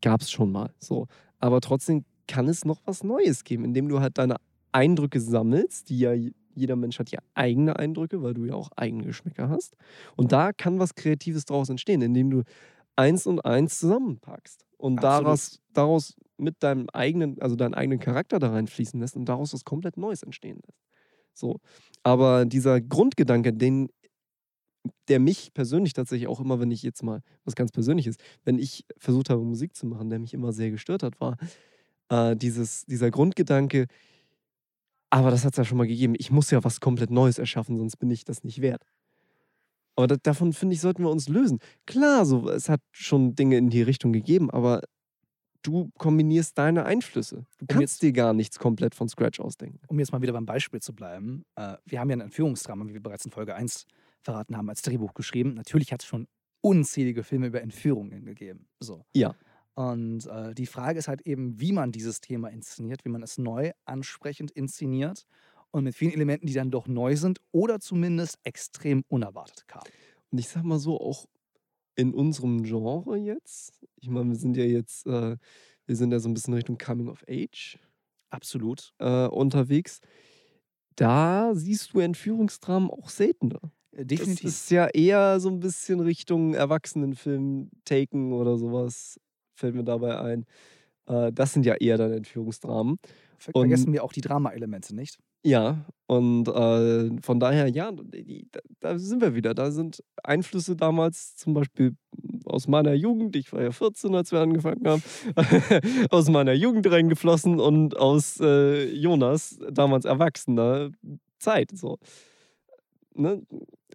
[0.00, 0.74] gab es schon mal.
[0.80, 1.06] So.
[1.38, 4.34] Aber trotzdem kann es noch was Neues geben, indem du halt deine
[4.72, 6.12] Eindrücke sammelst, die ja
[6.56, 9.76] jeder Mensch hat ja eigene Eindrücke, weil du ja auch eigene Geschmäcker hast.
[10.16, 12.42] Und da kann was Kreatives daraus entstehen, indem du
[12.96, 18.50] eins und eins zusammenpackst und daraus, daraus mit deinem eigenen, also deinen eigenen Charakter da
[18.50, 20.82] reinfließen lässt und daraus was komplett Neues entstehen lässt.
[21.34, 21.58] So.
[22.02, 23.88] Aber dieser Grundgedanke, den,
[25.08, 28.84] der mich persönlich tatsächlich auch immer, wenn ich jetzt mal was ganz Persönliches, wenn ich
[28.98, 31.36] versucht habe, Musik zu machen, der mich immer sehr gestört hat, war
[32.10, 33.86] äh, dieses, dieser Grundgedanke,
[35.10, 37.76] aber das hat es ja schon mal gegeben, ich muss ja was komplett Neues erschaffen,
[37.78, 38.82] sonst bin ich das nicht wert.
[39.96, 41.58] Aber da, davon, finde ich, sollten wir uns lösen.
[41.86, 44.80] Klar, so, es hat schon Dinge in die Richtung gegeben, aber
[45.62, 47.46] du kombinierst deine Einflüsse.
[47.58, 49.80] Du kannst jetzt, dir gar nichts komplett von Scratch ausdenken.
[49.88, 52.94] Um jetzt mal wieder beim Beispiel zu bleiben, äh, wir haben ja ein Entführungsdrama, wie
[52.94, 53.86] wir bereits in Folge 1
[54.20, 55.54] verraten haben, als Drehbuch geschrieben.
[55.54, 56.28] Natürlich hat es schon
[56.60, 58.68] unzählige Filme über Entführungen gegeben.
[58.80, 59.04] So.
[59.14, 59.34] Ja.
[59.74, 63.38] Und äh, die Frage ist halt eben, wie man dieses Thema inszeniert, wie man es
[63.38, 65.26] neu ansprechend inszeniert
[65.70, 69.86] und mit vielen Elementen, die dann doch neu sind oder zumindest extrem unerwartet kamen.
[70.30, 71.26] Und ich sag mal so, auch
[72.02, 75.36] in unserem Genre jetzt, ich meine, wir sind ja jetzt, äh,
[75.86, 77.78] wir sind ja so ein bisschen Richtung Coming of Age
[78.30, 78.92] Absolut.
[78.98, 80.00] äh, unterwegs.
[80.96, 83.60] Da siehst du Entführungsdramen auch seltener.
[83.92, 84.44] Äh, Das Definitiv.
[84.48, 89.18] ist ja eher so ein bisschen Richtung Erwachsenenfilm, Taken oder sowas,
[89.54, 90.44] fällt mir dabei ein.
[91.06, 92.98] Äh, das sind ja eher dann Entführungsdramen.
[93.38, 95.18] Ver und- vergessen wir auch die Drama-Elemente, nicht?
[95.44, 97.90] Ja, und äh, von daher, ja,
[98.80, 99.54] da sind wir wieder.
[99.54, 101.96] Da sind Einflüsse damals zum Beispiel
[102.44, 105.02] aus meiner Jugend, ich war ja 14, als wir angefangen haben,
[106.10, 110.90] aus meiner Jugend reingeflossen und aus äh, Jonas, damals erwachsener
[111.38, 111.70] Zeit.
[111.72, 111.98] So.
[113.14, 113.42] Ne?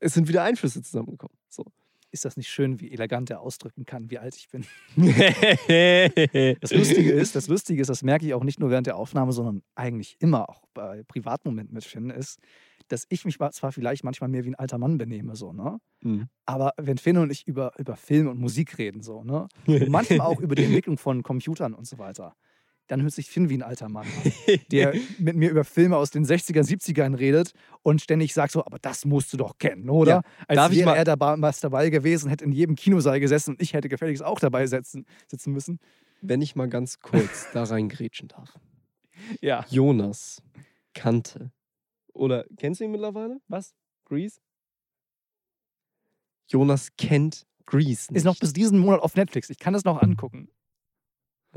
[0.01, 1.37] Es sind wieder Einflüsse zusammengekommen.
[1.49, 1.65] So.
[2.11, 4.65] Ist das nicht schön, wie elegant er ausdrücken kann, wie alt ich bin?
[6.61, 9.33] Das Lustige ist, das Lustige ist, das merke ich auch nicht nur während der Aufnahme,
[9.33, 12.39] sondern eigentlich immer auch bei Privatmomenten mit Finn, ist,
[12.87, 15.79] dass ich mich zwar vielleicht manchmal mehr wie ein alter Mann benehme, so, ne?
[16.01, 16.29] Mhm.
[16.45, 19.47] Aber wenn Finn und ich über, über Film und Musik reden, so, ne?
[19.65, 22.35] Und manchmal auch über die Entwicklung von Computern und so weiter,
[22.87, 26.09] dann hört sich Finn wie ein alter Mann an, der mit mir über Filme aus
[26.09, 30.11] den 60er, 70ern redet und ständig sagt so, aber das musst du doch kennen, oder?
[30.11, 30.21] Ja.
[30.47, 33.89] Als Darf ich wäre er dabei gewesen, hätte in jedem Kinosaal gesessen und ich hätte
[33.89, 35.79] gefälligst auch dabei sitzen, sitzen müssen.
[36.21, 38.57] Wenn ich mal ganz kurz da reingrätschen darf.
[39.41, 39.65] Ja.
[39.69, 40.43] Jonas
[40.93, 41.51] kannte.
[42.13, 43.39] Oder kennst du ihn mittlerweile?
[43.47, 43.73] Was?
[44.05, 44.39] Grease?
[46.47, 48.11] Jonas kennt Grease.
[48.11, 48.17] Nicht.
[48.17, 49.49] Ist noch bis diesen Monat auf Netflix.
[49.49, 50.49] Ich kann das noch angucken.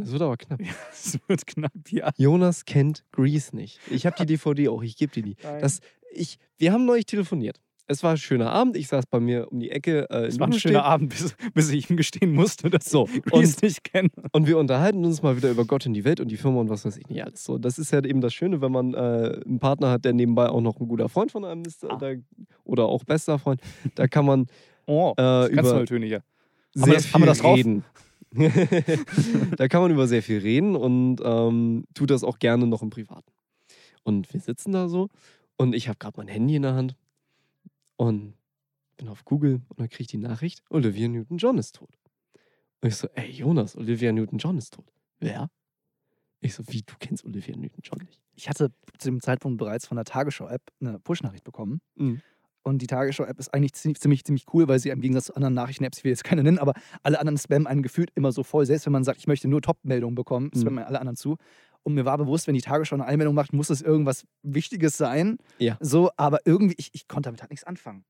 [0.01, 0.61] Das wird aber knapp.
[0.93, 2.11] Es wird knapp, ja.
[2.17, 3.79] Jonas kennt Grease nicht.
[3.91, 5.37] Ich habe die DVD auch, ich gebe dir die.
[5.61, 5.81] Das,
[6.13, 7.61] ich, wir haben neulich telefoniert.
[7.87, 8.77] Es war ein schöner Abend.
[8.77, 10.09] Ich saß bei mir um die Ecke.
[10.11, 13.21] Äh, Es war ein schöner Abend, bis, bis ich ihm gestehen musste, dass So, ich
[13.25, 14.11] Grease nicht kenne.
[14.31, 16.69] Und wir unterhalten uns mal wieder über Gott und die Welt und die Firma und
[16.69, 17.43] was weiß ich nicht alles.
[17.43, 20.49] So, das ist ja eben das Schöne, wenn man äh, einen Partner hat, der nebenbei
[20.51, 21.97] auch noch ein guter Freund von einem ist Ah.
[21.97, 22.13] da,
[22.63, 23.61] oder auch bester Freund.
[23.97, 24.47] Da kann man
[24.87, 26.23] Oh, äh, ganz über Töne hier.
[26.75, 27.59] sehr wir das- viel haben wir das drauf?
[29.57, 32.91] da kann man über sehr viel reden und ähm, tut das auch gerne noch im
[32.91, 33.33] Privaten.
[34.05, 35.09] Und wir sitzen da so
[35.57, 36.97] und ich habe gerade mein Handy in der Hand
[37.97, 38.35] und
[38.97, 41.99] bin auf Google und dann kriege ich die Nachricht, Olivia Newton-John ist tot.
[42.81, 44.93] Und ich so, ey Jonas, Olivia Newton-John ist tot.
[45.19, 45.51] Wer?
[46.41, 48.21] Ich so, wie, du kennst Olivia Newton-John nicht?
[48.35, 51.81] Ich hatte zu dem Zeitpunkt bereits von der Tagesschau-App eine Push-Nachricht bekommen.
[51.97, 52.23] Mhm.
[52.63, 55.55] Und die Tagesschau-App ist eigentlich ziemlich, ziemlich, ziemlich cool, weil sie im Gegensatz zu anderen
[55.55, 58.67] Nachrichten-Apps, ich will jetzt keine nennen, aber alle anderen spammen einen gefühlt immer so voll.
[58.67, 60.61] Selbst wenn man sagt, ich möchte nur Top-Meldungen bekommen, Mhm.
[60.61, 61.37] spammen alle anderen zu.
[61.83, 65.39] Und mir war bewusst, wenn die Tagesschau eine Einmeldung macht, muss es irgendwas Wichtiges sein.
[65.59, 65.79] Ja.
[65.81, 68.05] So, aber irgendwie, ich, ich konnte damit halt nichts anfangen.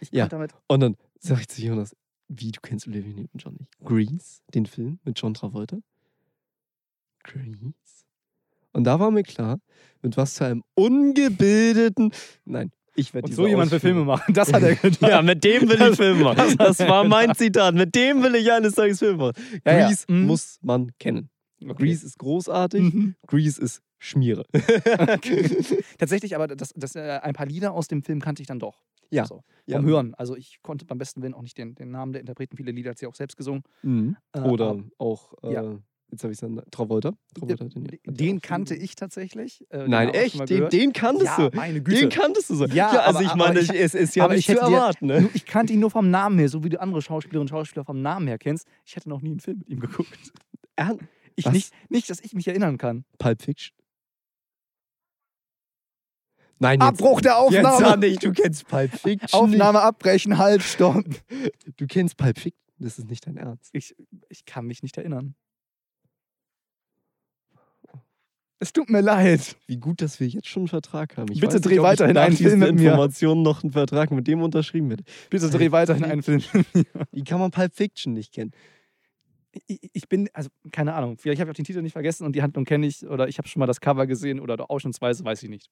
[0.00, 0.22] Ich Ja.
[0.24, 0.54] konnte damit.
[0.68, 1.94] Und dann sag ich zu Jonas,
[2.28, 3.78] wie, du kennst Olivia Newton-John nicht?
[3.84, 5.76] Grease, den Film mit John Travolta?
[7.24, 7.74] Grease?
[8.72, 9.58] Und da war mir klar,
[10.00, 12.10] mit was für einem ungebildeten,
[12.46, 14.34] nein, ich werde so jemand will Ausführung- Filme machen.
[14.34, 15.10] Das hat er getan.
[15.10, 16.36] Ja, mit dem will ich Filme machen.
[16.36, 17.74] das- Das war mein Zitat.
[17.74, 19.32] Mit dem will ich eines Tages Filme machen.
[19.64, 19.86] Ja, ja.
[19.86, 20.26] Grease Mhm.
[20.26, 21.28] muss man kennen.
[21.62, 21.74] Okay.
[21.74, 22.82] Grease ist großartig.
[22.94, 23.14] Mhm.
[23.26, 24.44] Grease ist Schmiere.
[25.98, 28.82] Tatsächlich, aber das, das, äh, ein paar Lieder aus dem Film kannte ich dann doch.
[29.10, 29.26] Ja.
[29.26, 29.76] So, Ja.
[29.76, 30.14] vom Hören.
[30.14, 32.56] Also ich konnte beim besten Willen auch nicht den, den Namen der Interpreten.
[32.56, 33.62] Viele Lieder hat sie auch selbst gesungen.
[33.82, 34.16] Mhm.
[34.32, 35.78] Äh, Oder aber auch, äh, ja.
[36.12, 37.12] Jetzt habe ich es dann, Travolta.
[37.34, 39.64] Travolta den, ja- ja Den kannte ich tatsächlich.
[39.70, 40.48] äh, Nein, echt?
[40.48, 41.56] Den, den kanntest ja, du.
[41.56, 42.00] meine Güte.
[42.02, 42.66] Den kanntest du so.
[42.66, 45.06] Ja, also aber- ich meine, ich- es ist ja nicht ich zu hätte dir- erwarten.
[45.06, 45.28] Ne?
[45.34, 48.00] Ich kannte ihn nur vom Namen her, so wie du andere Schauspielerinnen und Schauspieler vom
[48.02, 48.68] Namen her kennst.
[48.84, 50.32] Ich hätte noch nie einen Film mit ihm geguckt.
[51.34, 51.52] Ich Was?
[51.52, 53.04] nicht, nicht, dass ich mich erinnern kann.
[53.18, 53.74] Pulp Fiction.
[56.58, 57.84] Nein, jetzt, Abbruch der jetzt Aufnahme!
[57.86, 59.40] sag nicht, du kennst Pulp Fiction.
[59.40, 61.04] Aufnahme abbrechen, halt, stopp.
[61.06, 61.52] Nicht.
[61.80, 62.60] Du kennst Pulp Fiction.
[62.78, 63.70] Das ist nicht dein Ernst.
[63.72, 63.94] Ich,
[64.28, 65.34] ich kann mich nicht erinnern.
[68.62, 69.56] Es tut mir leid.
[69.66, 71.32] Wie gut, dass wir jetzt schon einen Vertrag haben.
[71.32, 72.90] Ich Bitte dreh nicht, weiterhin einen Film mit mir.
[72.92, 75.02] Informationen noch einen Vertrag mit dem unterschrieben hätte.
[75.30, 76.42] Bitte dreh weiterhin einen Film.
[77.10, 78.52] Wie kann man Pulp Fiction nicht kennen?
[79.66, 82.42] ich, bin, also keine Ahnung, vielleicht habe ich auch den Titel nicht vergessen und die
[82.42, 85.50] Handlung kenne ich oder ich habe schon mal das Cover gesehen oder ausschnittsweise, weiß ich
[85.50, 85.68] nicht.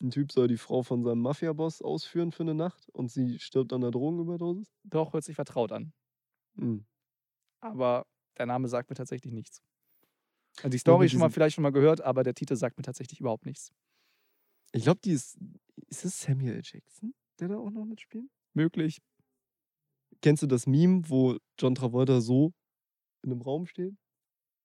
[0.00, 3.72] Ein Typ soll die Frau von seinem Mafia-Boss ausführen für eine Nacht und sie stirbt
[3.72, 4.72] an der Drogenüberdosis?
[4.84, 5.92] Doch, hört sich vertraut an.
[6.56, 6.84] Hm.
[7.60, 8.06] Aber
[8.38, 9.62] der Name sagt mir tatsächlich nichts.
[10.58, 13.20] Also die Story schon mal vielleicht schon mal gehört, aber der Titel sagt mir tatsächlich
[13.20, 13.72] überhaupt nichts.
[14.72, 15.38] Ich glaube, die ist.
[15.88, 16.60] Ist es Samuel.
[16.64, 18.30] Jackson, der da auch noch mitspielt?
[18.54, 19.00] Möglich.
[20.22, 22.52] Kennst du das Meme, wo John Travolta so
[23.22, 23.94] in einem Raum steht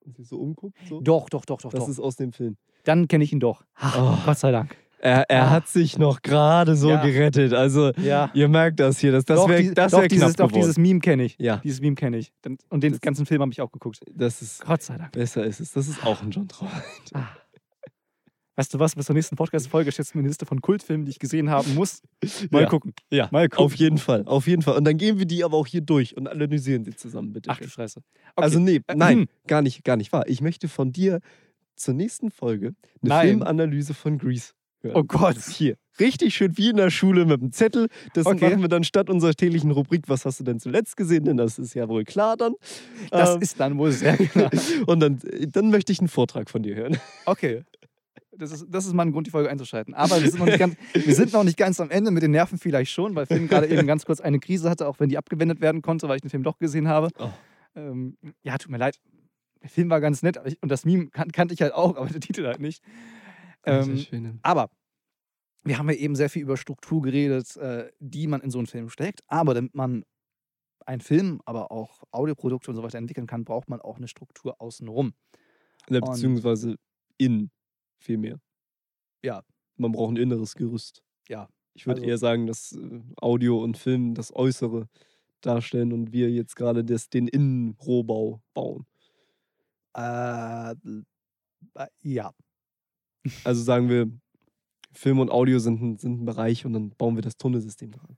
[0.02, 0.78] und sich so umguckt?
[0.88, 1.02] So?
[1.02, 1.89] Doch, doch, doch, doch, das doch.
[1.89, 2.58] ist aus dem Film.
[2.84, 3.65] Dann kenne ich ihn doch.
[3.82, 4.17] Oh.
[4.25, 4.78] Gott sei Dank.
[5.01, 5.49] Er, er Ah.
[5.51, 7.01] hat sich noch gerade so Ja.
[7.03, 7.53] gerettet.
[7.53, 8.29] Also, Ja.
[8.33, 9.12] ihr merkt das hier.
[9.13, 10.62] Das, das doch, wäre die- das doch, wär dieses, knapp doch geworden.
[10.62, 11.35] dieses Meme kenne ich.
[11.39, 12.31] Ja, Dieses Meme kenne ich.
[12.69, 14.01] Und den Das- ganzen Film habe ich auch geguckt.
[14.13, 15.12] das ist Gott sei Dank.
[15.13, 15.71] besser ist es.
[15.71, 16.81] Das ist auch ein John Travolta.
[17.13, 17.27] Ah.
[18.55, 21.19] Weißt du was, bis zur nächsten Podcast-Folge steht mir eine Liste von Kultfilmen, die ich
[21.19, 22.01] gesehen haben muss.
[22.51, 22.67] Mal Ja.
[22.67, 22.93] gucken.
[23.09, 23.65] Ja, Mal gucken.
[23.65, 24.75] auf jeden Fall, auf jeden Fall.
[24.75, 27.49] Und dann gehen wir die aber auch hier durch und analysieren sie zusammen, bitte.
[27.49, 27.71] Ach du schön.
[27.71, 27.99] Scheiße.
[27.99, 28.33] Okay.
[28.35, 29.27] Also nee, Äh, nein, hm.
[29.47, 30.27] gar nicht, gar nicht wahr.
[30.27, 31.21] Ich möchte von dir
[31.77, 33.27] zur nächsten Folge eine Nein.
[33.29, 34.51] Filmanalyse von Grease
[34.84, 35.38] Oh Gott.
[35.38, 37.88] Hier, richtig schön wie in der Schule mit dem Zettel.
[38.13, 38.50] Das Okay.
[38.50, 41.26] machen wir dann statt unserer täglichen Rubrik, was hast du denn zuletzt gesehen?
[41.26, 42.54] Denn das ist ja wohl klar dann.
[43.12, 44.50] Das Ähm, ist dann wohl sehr klar.
[44.88, 45.20] und dann,
[45.52, 46.98] dann möchte ich einen Vortrag von dir hören.
[47.26, 47.63] Okay.
[48.32, 49.94] Das ist, das ist mal ein Grund, die Folge einzuschalten.
[49.94, 52.32] Aber wir sind, noch nicht ganz, wir sind noch nicht ganz am Ende, mit den
[52.32, 55.18] Nerven vielleicht schon, weil Film gerade eben ganz kurz eine Krise hatte, auch wenn die
[55.18, 57.10] abgewendet werden konnte, weil ich den Film doch gesehen habe.
[57.20, 57.28] Oh.
[57.76, 58.98] Ähm, ja, tut mir leid.
[59.62, 62.08] Der Film war ganz nett ich, und das Meme kan kannte ich halt auch, aber
[62.08, 62.82] der Titel halt nicht.
[63.65, 64.39] Ähm, schön.
[64.41, 64.69] aber
[65.63, 68.67] wir haben ja eben sehr viel über Struktur geredet, äh, die man in so einen
[68.67, 69.22] Film steckt.
[69.28, 70.06] Aber damit man
[70.86, 74.60] einen Film, aber auch Audioprodukte und so weiter entwickeln kann, braucht man auch eine Struktur
[74.62, 75.13] außenrum.
[75.89, 76.78] Ja, und- beziehungsweise
[77.17, 77.52] in
[78.00, 78.39] vielmehr.
[79.22, 79.43] Ja.
[79.76, 81.04] Man braucht ein inneres Gerüst.
[81.28, 84.88] Ja, Ich würde also- eher sagen, dass äh, Audio und Film das Äußere
[85.41, 88.86] darstellen und wir jetzt gerade das, den Innenrohbau bauen.
[89.95, 92.34] Äh, äh, ja.
[93.43, 94.10] Also sagen wir,
[94.93, 98.17] Film und Audio sind ein, sind ein Bereich und dann bauen wir das Tunnelsystem dran.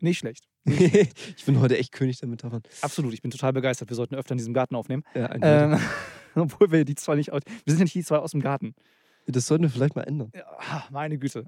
[0.00, 0.48] Nicht schlecht.
[0.64, 2.62] ich bin heute echt König der Metaphern.
[2.82, 3.88] Absolut, ich bin total begeistert.
[3.88, 5.02] Wir sollten öfter in diesem Garten aufnehmen.
[5.14, 5.78] Ja, Ähm,
[6.34, 7.42] obwohl wir die zwei nicht aus.
[7.64, 8.74] Wir sind ja nicht die zwei aus dem Garten.
[9.26, 10.30] das sollten wir vielleicht mal ändern.
[10.34, 11.46] Ja, meine Güte.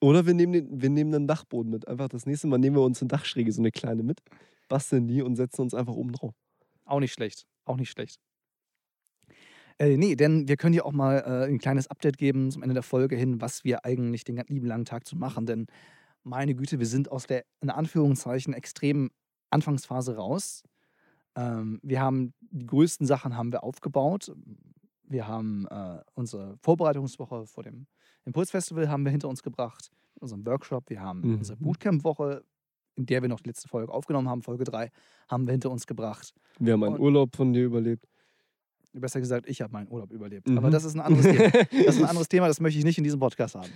[0.00, 1.86] Oder wir nehmen, den, wir nehmen einen Dachboden mit.
[1.86, 4.20] Einfach das nächste Mal nehmen wir uns eine Dachschräge, so eine kleine mit,
[4.68, 6.34] basteln die und setzen uns einfach oben drauf.
[6.84, 7.46] Auch nicht schlecht.
[7.64, 8.18] Auch nicht schlecht.
[9.82, 12.74] Äh, nee, denn wir können dir auch mal äh, ein kleines Update geben zum Ende
[12.74, 15.44] der Folge hin, was wir eigentlich den ganzen lieben langen Tag zu machen.
[15.44, 15.66] Denn
[16.22, 19.10] meine Güte, wir sind aus der, in Anführungszeichen, extremen
[19.50, 20.62] Anfangsphase raus.
[21.34, 24.32] Ähm, wir haben die größten Sachen haben wir aufgebaut.
[25.08, 27.86] Wir haben äh, unsere Vorbereitungswoche vor dem
[28.24, 29.90] Impulsfestival haben wir hinter uns gebracht,
[30.20, 30.90] unseren Workshop.
[30.90, 31.38] Wir haben Mhm.
[31.38, 32.44] unsere Bootcamp-Woche,
[32.94, 34.90] in der wir noch die letzte Folge aufgenommen haben, Folge 3,
[35.28, 36.32] haben wir hinter uns gebracht.
[36.60, 38.06] Wir haben einen Und- Urlaub von dir überlebt.
[38.92, 40.48] Besser gesagt, ich habe meinen Urlaub überlebt.
[40.48, 40.58] Mhm.
[40.58, 41.50] Aber das ist ein anderes Thema.
[41.50, 43.70] Das ist ein anderes Thema, das möchte ich nicht in diesem Podcast haben.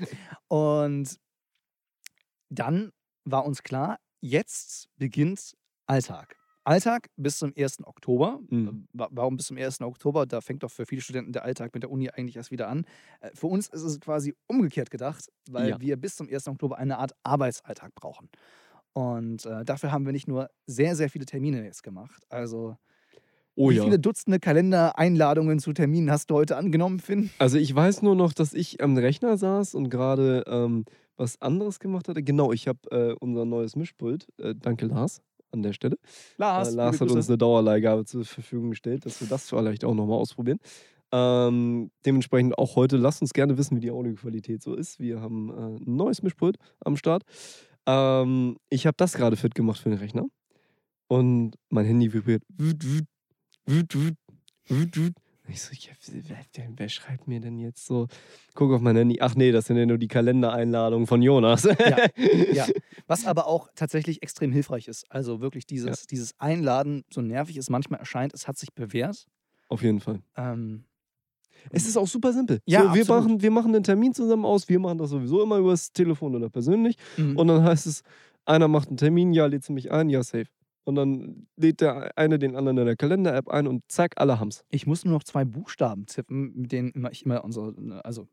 [0.49, 1.19] Und
[2.49, 2.93] dann
[3.25, 5.55] war uns klar, jetzt beginnt
[5.87, 6.37] Alltag.
[6.65, 7.85] Alltag bis zum 1.
[7.85, 8.41] Oktober.
[8.51, 8.89] Mhm.
[8.93, 9.81] Wa- Warum bis zum 1.
[9.83, 10.27] Oktober?
[10.27, 12.85] Da fängt doch für viele Studenten der Alltag mit der Uni eigentlich erst wieder an.
[13.21, 15.81] Äh, Für uns ist es quasi umgekehrt gedacht, weil Ja.
[15.81, 16.49] wir bis zum 1.
[16.49, 18.29] Oktober eine Art Arbeitsalltag brauchen.
[18.95, 22.25] Und äh, dafür haben wir nicht nur sehr, sehr viele Termine jetzt gemacht.
[22.31, 22.77] Also,
[23.57, 23.85] Oh wie ja.
[23.85, 27.31] viele Dutzende Kalendereinladungen zu Terminen hast du heute angenommen, Finn?
[27.39, 30.85] Also ich weiß nur noch, dass ich am Rechner saß und gerade ähm,
[31.17, 32.23] was anderes gemacht hatte.
[32.23, 34.29] Genau, ich habe äh, unser neues Mischpult.
[34.39, 35.97] Äh, danke Lars an der Stelle.
[36.37, 39.95] Lars, äh, Lars hat uns eine Dauerleihgabe zur Verfügung gestellt, dass wir das vielleicht auch
[39.95, 40.59] nochmal ausprobieren.
[41.13, 45.01] Ähm, dementsprechend auch heute, lasst uns gerne wissen, wie die Audioqualität so ist.
[45.01, 47.23] Wir haben äh, ein neues Mischpult am Start.
[47.87, 50.27] Ähm, ich habe das gerade fit gemacht für den Rechner.
[51.09, 52.43] Und mein Handy vibriert.
[52.49, 53.07] Wüt, wüt,
[53.67, 54.17] wüt, wüt,
[54.69, 55.15] wüt, wüt.
[55.49, 55.93] Ich so, ja,
[56.75, 58.09] wer, schreibt mir denn jetzt so?
[58.55, 59.19] Guck auf mein Handy.
[59.21, 61.63] Ach nee, das sind ja nur die Kalendereinladungen von Jonas.
[62.53, 62.67] Ja.
[63.07, 65.05] Was aber auch tatsächlich extrem hilfreich ist.
[65.09, 69.27] Also wirklich dieses, dieses Einladen, so nervig es manchmal erscheint, es hat sich bewährt.
[69.69, 70.21] Auf jeden Fall.
[70.37, 70.85] Ähm,
[71.71, 72.61] Es ist auch super simpel.
[72.67, 73.23] Ja, so, wir, absolut.
[73.23, 74.69] machen, wir machen einen Termin zusammen aus.
[74.69, 76.97] Wir machen das sowieso immer übers Telefon oder persönlich.
[77.17, 77.37] mhm.
[77.37, 78.03] Und dann heißt es,
[78.45, 80.09] einer macht einen Termin, ja, lädst du mich ein?
[80.09, 80.47] Ja, safe.
[80.87, 84.65] Und dann lädt der eine den anderen in der Kalender-App ein und zack, alle haben's.
[84.71, 88.29] ich muss nur noch zwei Buchstaben tippen, mit denen immer ich immer unsere, ne, also,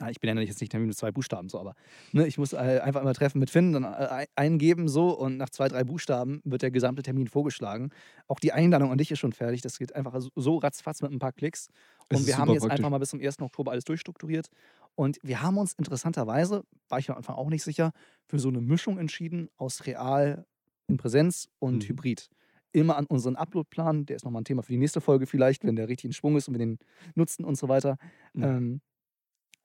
[0.00, 1.74] na, ich bin ja jetzt nicht Termin mit zwei Buchstaben so, aber
[2.12, 5.36] ne, ich muss äh, einfach immer Treffen mit Finn, dann äh, ein- eingeben so und
[5.36, 7.90] nach zwei, drei Buchstaben wird der gesamte Termin vorgeschlagen.
[8.26, 9.60] Auch die Einladung an dich ist schon fertig.
[9.60, 11.68] Das geht einfach so- ratzfatz mit ein paar Klicks.
[12.10, 12.78] Und wir haben jetzt praktisch.
[12.78, 13.42] einfach mal bis zum 1.
[13.42, 14.46] Oktober alles durchstrukturiert.
[14.94, 17.92] Und wir haben uns interessanterweise, war ich am Anfang auch nicht sicher,
[18.28, 20.46] für so eine Mischung entschieden aus real
[20.88, 21.88] in Präsenz und Mhm.
[21.88, 22.30] Hybrid.
[22.72, 25.76] Immer an unseren Uploadplan, der ist nochmal ein Thema für die nächste Folge vielleicht, wenn
[25.76, 26.78] der richtig in Schwung ist und wir den
[27.14, 27.96] nutzen und so weiter,
[28.34, 28.58] Mhm.
[28.58, 28.80] ähm,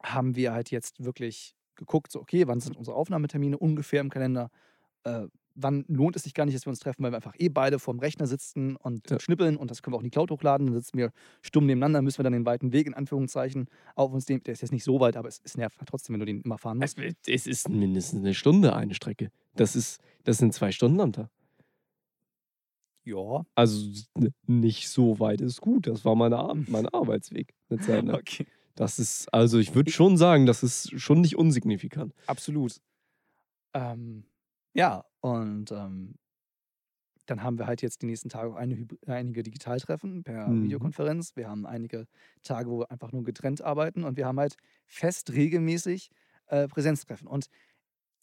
[0.04, 4.50] haben wir halt jetzt wirklich geguckt, so okay, wann sind unsere Aufnahmetermine ungefähr im Kalender,
[5.06, 7.50] äh, wann lohnt es sich gar nicht, dass wir uns treffen, weil wir einfach eh
[7.50, 9.20] beide vorm Rechner sitzen und Ja.
[9.20, 11.12] schnippeln und das können wir auch in die Cloud hochladen, dann sitzen wir
[11.42, 14.44] stumm nebeneinander, müssen wir dann den weiten Weg in Anführungszeichen auf uns nehmen.
[14.44, 16.42] Der ist jetzt nicht so weit, aber es, es nervt halt trotzdem, wenn du den
[16.42, 16.98] immer fahren musst.
[16.98, 19.30] Es, es ist mindestens eine Stunde eine Strecke.
[19.56, 21.30] Das, ist, das sind zwei Stunden am Tag.
[23.06, 23.92] Ja, Also
[24.48, 25.88] nicht so weit ist gut.
[25.88, 27.54] Das war meine Ar mein Arbeitsweg.
[27.70, 28.46] Okay.
[28.76, 32.14] Das ist, also ich würde schon sagen, das ist schon nicht unsignifikant.
[32.26, 32.78] Absolut.
[33.74, 34.24] Ähm,
[34.74, 36.16] ja, und ähm,
[37.26, 40.62] dann haben wir halt jetzt die nächsten Tage auch eine, einige Digitaltreffen per Mhm.
[40.62, 41.36] Videokonferenz.
[41.36, 42.06] Wir haben einige
[42.44, 46.10] Tage, wo wir einfach nur getrennt arbeiten und wir haben halt fest regelmäßig
[46.48, 47.28] äh, Präsenztreffen.
[47.28, 47.48] Und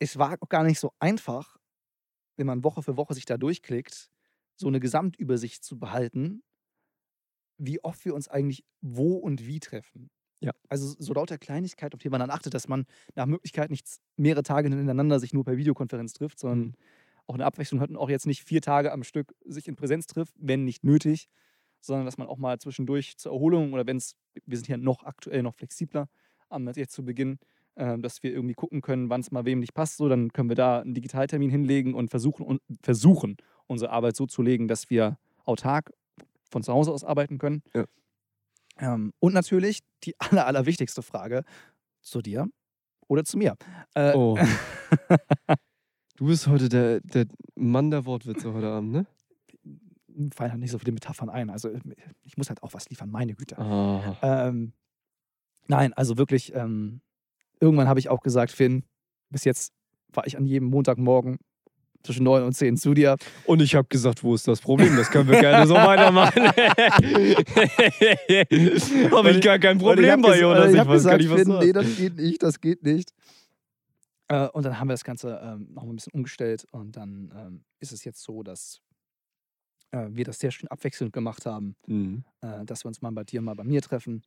[0.00, 1.58] es war auch gar nicht so einfach,
[2.36, 4.10] wenn man Woche für Woche sich da durchklickt,
[4.56, 6.42] so eine Gesamtübersicht zu behalten,
[7.58, 10.10] wie oft wir uns eigentlich wo und wie treffen.
[10.40, 10.52] Ja.
[10.68, 14.42] Also so lauter Kleinigkeit, auf die man dann achtet, dass man nach Möglichkeit nicht mehrere
[14.42, 16.74] Tage hintereinander sich nur per Videokonferenz trifft, sondern Mhm.
[17.26, 20.06] auch eine Abwechslung hat und auch jetzt nicht vier Tage am Stück sich in Präsenz
[20.06, 21.28] trifft, wenn nicht nötig,
[21.80, 25.04] sondern dass man auch mal zwischendurch zur Erholung oder wenn es, wir sind hier noch
[25.04, 26.08] aktuell noch flexibler,
[26.48, 27.38] am jetzt zu Beginn,
[27.76, 30.48] äh, dass wir irgendwie gucken können, wann es mal wem nicht passt, so dann können
[30.48, 34.90] wir da einen Digitaltermin hinlegen und versuchen, und versuchen unsere Arbeit so zu legen, dass
[34.90, 35.92] wir autark
[36.50, 37.62] von zu Hause aus arbeiten können.
[37.74, 37.84] Ja.
[38.80, 41.44] Ähm, und natürlich die aller, allerwichtigste Frage
[42.00, 42.48] zu dir
[43.08, 43.56] oder zu mir.
[43.94, 44.38] Äh, Oh.
[46.16, 49.06] du bist heute der, der Mann der Wortwitze heute Abend, ne?
[50.08, 51.50] mir fallen halt nicht so viele Metaphern ein.
[51.50, 51.70] Also
[52.22, 53.56] ich muss halt auch was liefern, meine Güte.
[53.58, 54.16] Ah.
[54.22, 54.72] Ähm,
[55.68, 57.00] nein, also wirklich, ähm,
[57.60, 58.84] irgendwann habe ich auch gesagt, Finn,
[59.30, 59.72] bis jetzt
[60.12, 61.38] war ich an jedem Montagmorgen
[62.02, 63.16] zwischen 9 und 10 zu dir.
[63.44, 64.96] Und ich habe gesagt, wo ist das Problem?
[64.96, 66.42] Das können wir gerne so weitermachen.
[69.10, 70.72] habe ich gar kein ich Problem bei Jonas.
[70.72, 73.12] Ich hab weiß gar gesagt, Finn, das nee, das geht nicht, das geht nicht.
[74.28, 77.64] Äh, und dann haben wir das Ganze ähm, noch ein bisschen umgestellt und dann ähm,
[77.80, 78.80] ist es jetzt so, dass
[79.90, 82.24] äh, wir das sehr schön abwechselnd gemacht haben, Mhm.
[82.40, 84.22] äh, dass wir uns mal bei dir, mal bei mir treffen.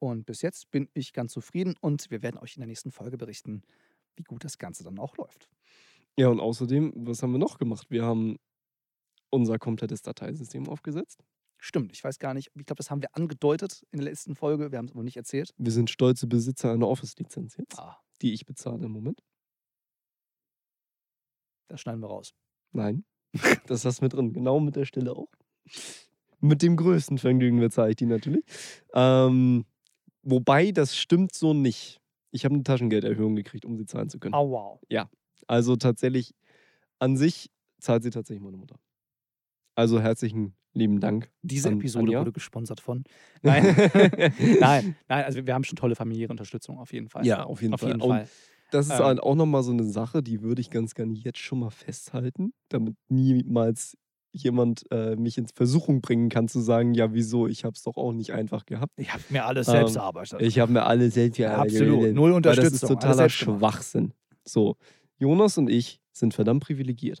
[0.00, 3.16] Und bis jetzt bin ich ganz zufrieden und wir werden euch in der nächsten Folge
[3.16, 3.62] berichten,
[4.16, 5.48] wie gut das Ganze dann auch läuft.
[6.18, 7.90] Ja, und außerdem, was haben wir noch gemacht?
[7.90, 8.36] Wir haben
[9.30, 11.24] unser komplettes Dateisystem aufgesetzt.
[11.58, 14.70] Stimmt, ich weiß gar nicht, ich glaube, das haben wir angedeutet in der letzten Folge,
[14.70, 15.52] wir haben es aber nicht erzählt.
[15.56, 19.20] Wir sind stolze Besitzer einer Office-Lizenz jetzt, Ah, die ich bezahle im Moment.
[21.68, 22.34] das schneiden wir raus.
[22.72, 23.04] Nein,
[23.66, 24.32] das hast du mit drin.
[24.32, 25.28] Genau mit der Stelle auch.
[26.40, 28.44] Mit dem größten Vergnügen bezahle ich die natürlich.
[28.92, 29.64] Ähm,
[30.22, 32.00] wobei, das stimmt so nicht.
[32.30, 34.34] Ich habe eine Taschengelderhöhung gekriegt, um sie zahlen zu können.
[34.34, 34.80] Oh, wow.
[35.46, 36.34] Also tatsächlich,
[36.98, 38.76] an sich zahlt sie tatsächlich meine Mutter.
[39.74, 41.30] Also herzlichen lieben Dank.
[41.42, 42.20] Diese An- Episode Anja?
[42.20, 43.04] wurde gesponsert von.
[43.42, 43.64] Nein,
[44.60, 47.26] nein, nein, also wir haben schon tolle familiäre Unterstützung auf jeden Fall.
[47.26, 47.90] Ja, auf jeden auf Fall.
[47.90, 48.28] jeden Fall.
[48.70, 49.18] Das ist Ähm.
[49.20, 52.96] auch nochmal so eine Sache, die würde ich ganz gerne jetzt schon mal festhalten, damit
[53.08, 53.96] niemals
[54.32, 57.96] jemand äh, mich in Versuchung bringen kann zu sagen, ja wieso, ich habe es doch
[57.96, 58.92] auch nicht einfach gehabt.
[58.96, 60.42] Ich habe mir alles Ähm, selbst erarbeitet.
[60.42, 61.82] Ich habe mir alle selbst Ja, gearbeitet.
[61.82, 62.14] absolut.
[62.14, 62.88] Null Weil das ist Unterstützung.
[62.90, 63.28] alles totaler.
[63.28, 64.12] Schwachsinn.
[64.44, 64.76] So,
[65.24, 67.20] Jonas und ich sind verdammt privilegiert.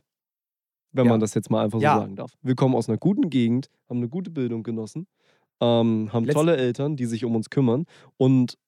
[0.92, 1.12] Wenn Ja.
[1.12, 1.94] man das jetzt mal einfach Ja.
[1.94, 2.36] so sagen darf.
[2.42, 5.06] Wir kommen aus einer guten Gegend, haben eine gute Bildung genossen,
[5.62, 7.86] ähm, haben Letzt- tolle Eltern, die sich um uns kümmern
[8.18, 8.58] und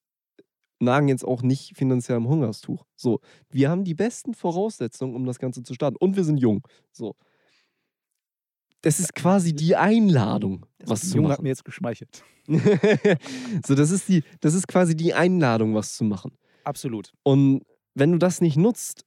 [0.80, 2.84] nagen jetzt auch nicht finanziell am Hungerstuch.
[2.96, 3.20] So,
[3.50, 5.96] wir haben die besten Voraussetzungen, um das Ganze zu starten.
[5.98, 6.66] Und wir sind jung.
[6.92, 7.14] So.
[8.82, 11.42] Das ist quasi die Einladung, Das was zu hat machen.
[11.42, 12.22] mir jetzt geschmeichelt.
[13.66, 16.32] so, das ist, die, das ist quasi die Einladung, was zu machen.
[16.64, 17.12] Absolut.
[17.22, 17.62] Und
[17.94, 19.05] wenn du das nicht nutzt,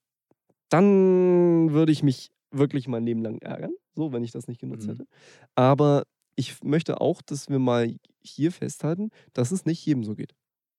[0.69, 4.87] dann würde ich mich wirklich mein Leben lang ärgern, so, wenn ich das nicht genutzt
[4.87, 4.91] Mhm.
[4.91, 5.05] hätte.
[5.55, 6.03] Aber
[6.35, 10.33] ich möchte auch, dass wir mal hier festhalten, dass es nicht jedem so geht.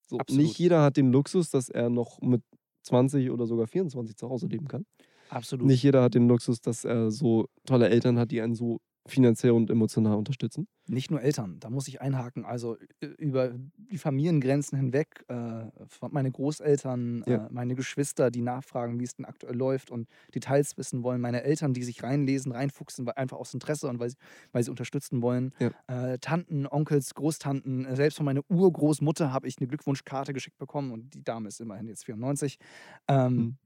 [0.08, 2.42] So, nicht jeder hat den Luxus, dass er noch mit
[2.82, 4.86] 20 oder sogar 24 zu Hause leben kann.
[5.28, 5.66] Absolut.
[5.66, 9.52] Nicht jeder hat den Luxus, dass er so tolle Eltern hat, die einen so finanziell
[9.52, 10.66] und emotional unterstützen.
[10.88, 12.44] Nicht nur Eltern, da muss ich einhaken.
[12.44, 12.76] Also
[13.18, 15.66] über die Familiengrenzen hinweg, äh,
[16.10, 17.46] meine Großeltern, Ja.
[17.46, 21.44] äh, meine Geschwister, die nachfragen, wie es denn aktuell läuft und Details wissen wollen, meine
[21.44, 24.16] Eltern, die sich reinlesen, reinfuchsen, weil, einfach aus Interesse und weil sie,
[24.50, 25.52] weil sie unterstützen wollen.
[25.58, 25.70] Ja.
[25.86, 30.90] Äh, Tanten, Onkels, Großtanten, äh, selbst von meiner Urgroßmutter habe ich eine Glückwunschkarte geschickt bekommen
[30.92, 32.58] und die Dame ist immerhin jetzt 94.
[33.06, 33.58] Ähm, Mhm.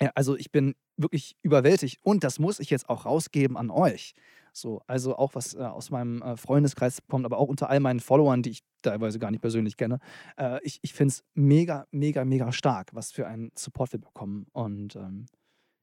[0.00, 4.14] ja, also ich bin wirklich überwältigt und das muss ich jetzt auch rausgeben an euch.
[4.52, 8.00] So, also auch was äh, aus meinem äh, Freundeskreis kommt, aber auch unter all meinen
[8.00, 9.98] Followern, die ich teilweise gar nicht persönlich kenne.
[10.36, 14.46] Äh, ich ich finde es mega, mega, mega stark, was für einen Support wir bekommen.
[14.52, 15.26] Und ähm,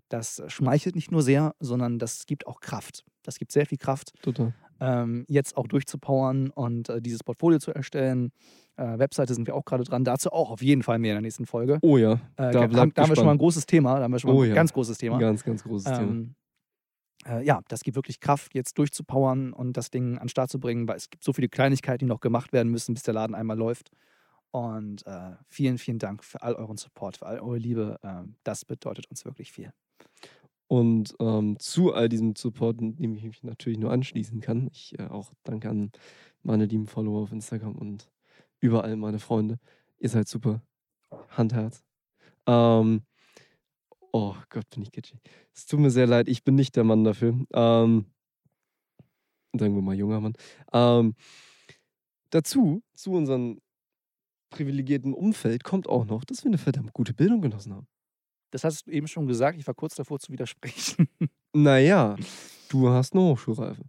[0.10, 3.04] das schmeichelt nicht nur sehr, sondern das gibt auch Kraft.
[3.23, 4.54] Das gibt sehr viel Kraft, Total.
[4.80, 8.32] ähm, jetzt auch durchzupowern und äh, dieses Portfolio zu erstellen.
[8.78, 10.04] Äh, Webseite sind wir auch gerade dran.
[10.04, 11.80] Dazu auch auf jeden Fall mehr in der nächsten Folge.
[11.82, 13.95] Oh ja, Äh, da da, haben, da haben wir schon mal ein großes Thema.
[13.97, 14.56] Da haben wir schon mal Oh ein ja.
[14.56, 15.18] ganz großes Thema.
[15.18, 16.26] Ganz, ganz großes Thema.
[17.28, 20.59] Äh, ja, das gibt wirklich Kraft, jetzt durchzupowern und das Ding an den Start zu
[20.59, 23.36] bringen, weil es gibt so viele Kleinigkeiten, die noch gemacht werden müssen, bis der Laden
[23.36, 23.91] einmal läuft.
[24.51, 27.99] Und äh, vielen, vielen Dank für all euren Support, für all eure Liebe.
[28.03, 29.73] Äh, das bedeutet uns wirklich viel.
[30.67, 34.69] Und ähm, zu all diesem Support, dem ich mich natürlich nur anschließen kann.
[34.71, 35.91] Ich äh, auch danke an
[36.41, 38.09] meine lieben Follower auf Instagram und
[38.59, 39.59] überall meine Freunde.
[39.99, 40.61] Ihr seid super.
[41.30, 41.84] Handherz.
[42.47, 43.03] Ähm,
[44.16, 45.20] oh Gott, bin ich kitschig.
[45.53, 47.32] Es tut mir sehr leid, ich bin nicht der Mann dafür.
[47.53, 48.05] Ähm,
[49.57, 50.34] sagen wir mal junger Mann.
[50.72, 51.16] Ähm,
[52.30, 53.59] dazu, zu unserem
[54.51, 57.88] privilegierten Umfeld, kommt auch noch, dass wir eine verdammt gute Bildung genossen haben.
[58.51, 59.57] Das hast du eben schon gesagt.
[59.59, 61.07] Ich war kurz davor zu widersprechen.
[61.57, 62.18] Naja,
[62.68, 63.84] du hast eine Hochschulreife.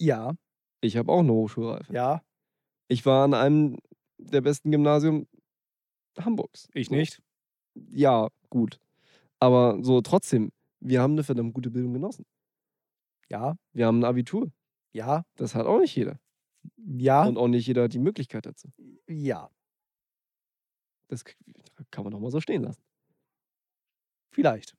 [0.00, 0.32] ja,
[0.80, 1.92] Ich habe auch eine Hochschulreife.
[1.92, 2.22] ja,
[2.88, 3.76] Ich war an einem
[4.16, 5.26] der besten Gymnasium
[6.18, 6.68] Hamburgs.
[6.72, 7.20] ich nicht.
[7.74, 8.80] Ja, gut.
[9.40, 12.24] Aber so trotzdem, wir haben eine verdammt gute Bildung genossen.
[13.28, 14.50] Ja, Wir haben ein Abitur.
[14.92, 16.18] ja, Das hat auch nicht jeder.
[16.76, 18.68] ja, Und auch nicht jeder hat die Möglichkeit dazu.
[19.08, 19.50] ja.
[21.08, 21.22] Das
[21.92, 22.82] kann man doch mal so stehen lassen.
[24.32, 24.74] Vielleicht.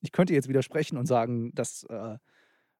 [0.00, 2.18] Ich könnte jetzt widersprechen und sagen, dass äh,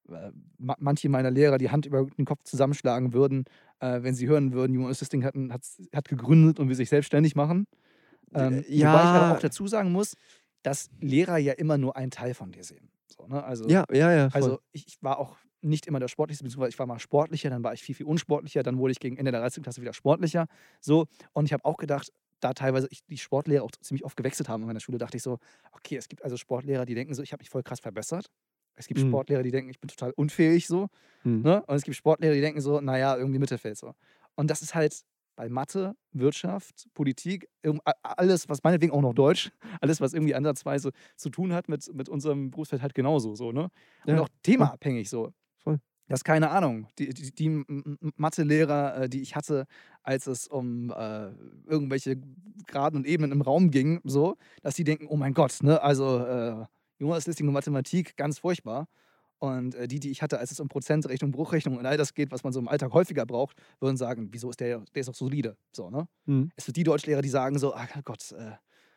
[0.09, 3.45] äh, ma manche meiner Lehrer die Hand über den Kopf zusammenschlagen würden,
[3.79, 5.62] äh, wenn sie hören würden, Human Assisting hat, hat,
[5.95, 7.66] hat gegründet und will sich selbstständig machen.
[8.35, 9.35] Ähm, Wobei ich aber ja.
[9.37, 10.16] auch dazu sagen muss,
[10.62, 12.90] dass Lehrer ja immer nur einen Teil von dir sehen.
[13.08, 13.42] So, ne?
[13.42, 14.30] Also, Ja, ja, ja.
[14.30, 14.42] Voll.
[14.42, 17.72] also ich, war auch nicht immer der sportlichste, beziehungsweise ich war mal sportlicher, dann war
[17.72, 19.62] ich viel, viel unsportlicher, dann wurde ich gegen Ende der 13.
[19.62, 20.46] Klasse wieder sportlicher.
[20.80, 22.10] So, und ich habe auch gedacht,
[22.40, 25.22] da teilweise ich, die Sportlehrer auch ziemlich oft gewechselt haben in meiner Schule, dachte ich
[25.22, 25.38] so,
[25.72, 28.26] okay, es gibt also Sportlehrer, die denken so, ich habe mich voll krass verbessert.
[28.74, 29.08] Es gibt Mhm.
[29.08, 30.88] Sportlehrer, die denken, ich bin total unfähig so.
[31.22, 31.42] Hm.
[31.42, 31.62] Ne?
[31.66, 33.94] Und es gibt Sportlehrer, die denken so, naja, irgendwie Mittelfeld so.
[34.34, 35.02] Und das ist halt
[35.43, 37.49] bei Mathe, Wirtschaft, Politik,
[38.05, 42.09] alles, was meinetwegen auch noch Deutsch, alles, was irgendwie ansatzweise zu tun hat mit, mit
[42.09, 43.68] unserem Berufsfeld halt genauso so, ne?
[44.07, 45.32] Und Ja, auch themaabhängig so.
[45.59, 45.80] Voll.
[46.07, 46.86] Das ist keine Ahnung.
[46.97, 47.64] Die, die, die
[48.16, 49.66] Mathelehrer, äh, die ich hatte,
[50.05, 51.30] als es um äh,
[51.66, 52.18] irgendwelche
[52.68, 56.18] Graden und Ebenen im Raum ging, so, dass die denken, oh mein Gott, ne, also
[56.24, 56.66] äh,
[57.01, 58.86] Jonas Listing und Mathematik, ganz furchtbar.
[59.43, 62.30] Und äh, die, die ich hatte, als es um Prozentrechnung, Bruchrechnung und all das geht,
[62.30, 65.16] was man so im Alltag häufiger braucht, würden sagen, wieso ist der, der ist doch
[65.16, 65.57] solide.
[65.72, 66.07] So, ne?
[66.26, 66.53] Hm.
[66.55, 68.53] Es gibt die Deutschlehrer, die sagen so, ach Gott, äh,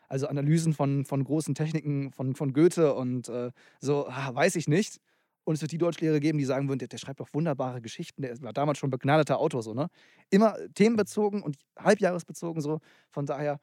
[0.08, 4.68] also Analysen von, von großen Techniken von, von Goethe und äh, so, ah, weiß ich
[4.68, 5.00] nicht.
[5.42, 8.22] Und es wird die Deutschlehrer geben, die sagen würden, der, der schreibt doch wunderbare Geschichten,
[8.22, 9.88] der war damals schon begnadeter Autor, so, ne?
[10.30, 12.78] Immer themenbezogen und halbjahresbezogen, so.
[13.10, 13.58] Von daher,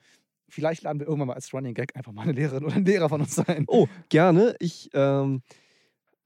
[0.50, 3.08] vielleicht laden wir irgendwann mal als Running Gag einfach mal eine Lehrerin oder einen Lehrer
[3.08, 3.64] von uns ein.
[3.68, 4.58] Oh, gerne.
[4.60, 5.42] Ich ähm,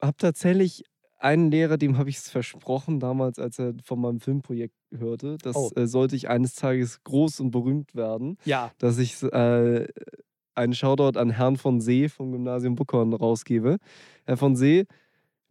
[0.01, 0.83] habe tatsächlich
[1.19, 5.55] einen Lehrer, dem habe ich es versprochen, damals, als er von meinem Filmprojekt hörte, dass
[5.55, 5.71] Oh.
[5.75, 9.87] äh, sollte ich eines Tages groß und berühmt werden, Ja, dass ich äh,
[10.53, 13.77] einen Shoutout an Herrn von See vom Gymnasium Buckhorn rausgebe.
[14.25, 14.85] Herr von See,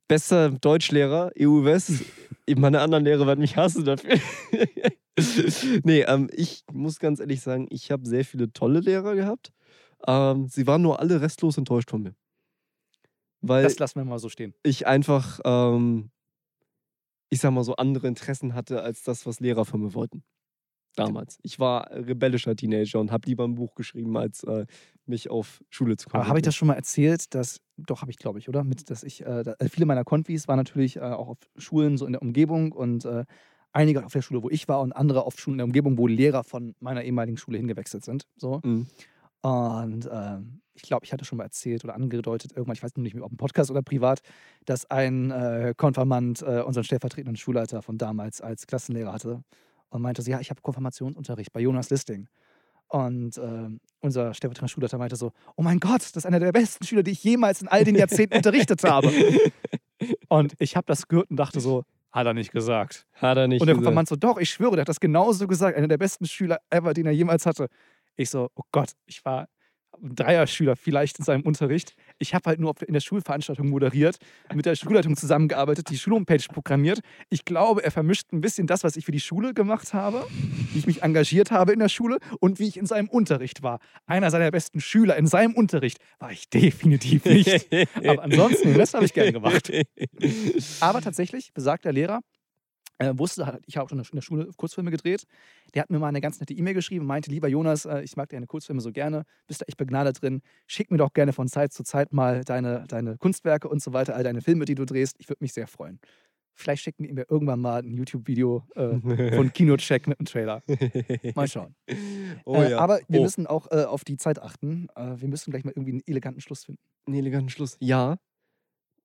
[0.09, 2.05] bester Deutschlehrer, EU West.
[2.57, 4.19] Meine anderen Lehrer werden mich hassen dafür.
[5.85, 9.53] nee, ähm, ich muss ganz ehrlich sagen, ich habe sehr viele tolle Lehrer gehabt.
[10.07, 12.15] Ähm, sie waren nur alle restlos enttäuscht von mir.
[13.49, 14.55] Weil das lassen wir mal so stehen.
[14.63, 16.11] ich einfach, ähm,
[17.31, 20.23] ich sag mal so, andere Interessen hatte als das, was Lehrer von mir wollten.
[20.97, 21.39] Damals.
[21.43, 24.65] Ich war rebellischer Teenager und habe lieber ein Buch geschrieben, als äh,
[25.05, 28.17] mich auf Schule zu Aber habe ich das schon mal erzählt, dass, doch, habe ich,
[28.17, 28.65] glaube ich, oder?
[28.65, 32.07] Mit, dass ich, äh, äh, viele meiner Konfis waren natürlich äh, auch auf Schulen so
[32.07, 33.25] in der Umgebung und äh,
[33.73, 36.07] einige auf der Schule, wo ich war und andere auf Schulen in der Umgebung, wo
[36.07, 38.27] Lehrer von meiner ehemaligen Schule hingewechselt sind.
[38.37, 38.61] So.
[38.65, 38.87] Mhm.
[39.43, 43.03] Und ähm, ich glaube, ich hatte schon mal erzählt oder angedeutet, irgendwann, ich weiß nur
[43.03, 44.21] nicht mehr, ob im Podcast oder privat,
[44.65, 49.43] dass ein äh, Konfirmand äh, unseren stellvertretenden Schulleiter von damals als Klassenlehrer hatte
[49.89, 52.29] und meinte so, ja, ich habe Konfirmationsunterricht bei Jonas Listing.
[52.89, 56.85] Und ähm, unser stellvertretender Schulleiter meinte so, oh mein Gott, das ist einer der besten
[56.85, 59.11] Schüler, die ich jemals in all den Jahrzehnten unterrichtet habe.
[60.29, 63.07] Und ich habe das gehört und dachte so, hat er nicht gesagt.
[63.15, 63.85] Hat er nicht Und der gesagt.
[63.85, 65.77] Konfirmand so, doch, ich schwöre, der hat das genauso gesagt.
[65.77, 67.69] Einer der besten Schüler ever, den er jemals hatte.
[68.17, 69.49] Ich so, oh Gott, ich war
[70.03, 71.95] ein Dreierschüler vielleicht in seinem Unterricht.
[72.19, 74.19] Ich habe halt nur in der Schulveranstaltung moderiert,
[74.55, 77.01] mit der Schulleitung zusammengearbeitet, die Schulhomepage programmiert.
[77.31, 80.27] Ich glaube, er vermischt ein bisschen das, was ich für die Schule gemacht habe,
[80.73, 83.79] wie ich mich engagiert habe in der Schule und wie ich in seinem Unterricht war.
[84.07, 87.69] Einer seiner besten Schüler in seinem Unterricht war ich definitiv nicht.
[88.07, 89.71] Aber ansonsten, den Rest habe ich gern gemacht.
[90.81, 92.21] Aber tatsächlich, besagter Lehrer,
[92.99, 95.25] äh, wusste, ich habe auch schon in der Schule Kurzfilme gedreht.
[95.75, 98.17] Der hat mir mal eine ganz nette E-Mail geschrieben und meinte, lieber Jonas, äh, ich
[98.17, 100.43] mag deine Kurzfilme so gerne, bist da echt begnadet drin.
[100.67, 104.15] Schick mir doch gerne von Zeit zu Zeit mal deine, deine Kunstwerke und so weiter,
[104.15, 105.17] all deine Filme, die du drehst.
[105.19, 106.01] Ich würde mich sehr freuen.
[106.59, 110.63] Vielleicht schicken die mir irgendwann mal ein YouTube-Video äh, von Kinocheck mit einem Trailer.
[111.35, 111.75] Mal schauen.
[112.47, 112.79] oh äh, ja.
[112.79, 114.89] aber wir oh, müssen auch äh, auf die Zeit achten.
[114.97, 116.81] Äh, wir müssen gleich mal irgendwie einen eleganten Schluss finden.
[117.07, 117.77] einen eleganten Schluss.
[117.81, 118.17] Ja,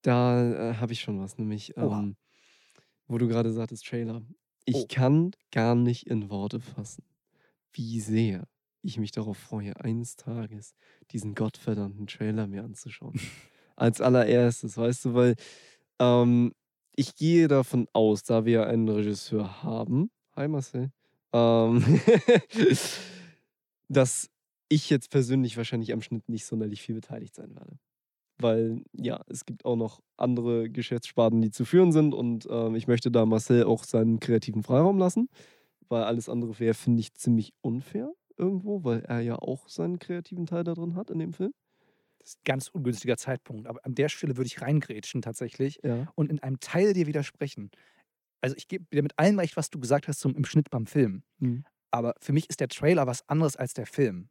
[0.01, 2.15] da habe ich schon was, nämlich, ähm,
[3.11, 4.21] wo du gerade sagtest, Trailer.
[4.65, 4.85] Ich Oh.
[4.89, 7.03] kann gar nicht in Worte fassen,
[7.73, 8.47] wie sehr
[8.83, 10.73] ich mich darauf freue, eines Tages
[11.11, 13.13] diesen gottverdammten Trailer mir anzuschauen.
[13.75, 15.35] Als allererstes, weißt du, weil
[15.99, 16.53] ähm,
[16.95, 20.91] ich gehe davon aus, da wir einen Regisseur haben, hi Marcel,
[21.33, 21.83] ähm,
[23.89, 24.29] dass
[24.69, 27.77] ich jetzt persönlich wahrscheinlich am Schnitt nicht sonderlich viel beteiligt sein werde.
[28.41, 32.87] Weil ja, es gibt auch noch andere Geschäftssparten, die zu führen sind und ähm, ich
[32.87, 35.29] möchte da Marcel auch seinen kreativen Freiraum lassen,
[35.89, 40.45] weil alles andere wäre, finde ich, ziemlich unfair irgendwo, weil er ja auch seinen kreativen
[40.45, 41.51] Teil da drin hat in dem Film.
[42.19, 43.67] Das ist ein ganz ungünstiger Zeitpunkt.
[43.67, 46.11] Aber an der Stelle würde ich reingrätschen tatsächlich Ja.
[46.15, 47.71] und in einem Teil dir widersprechen.
[48.41, 50.85] Also ich gebe dir mit allem recht, was du gesagt hast zum, im Schnitt beim
[50.87, 51.23] Film.
[51.39, 51.63] Mhm.
[51.91, 54.29] Aber für mich ist der Trailer was anderes als der Film.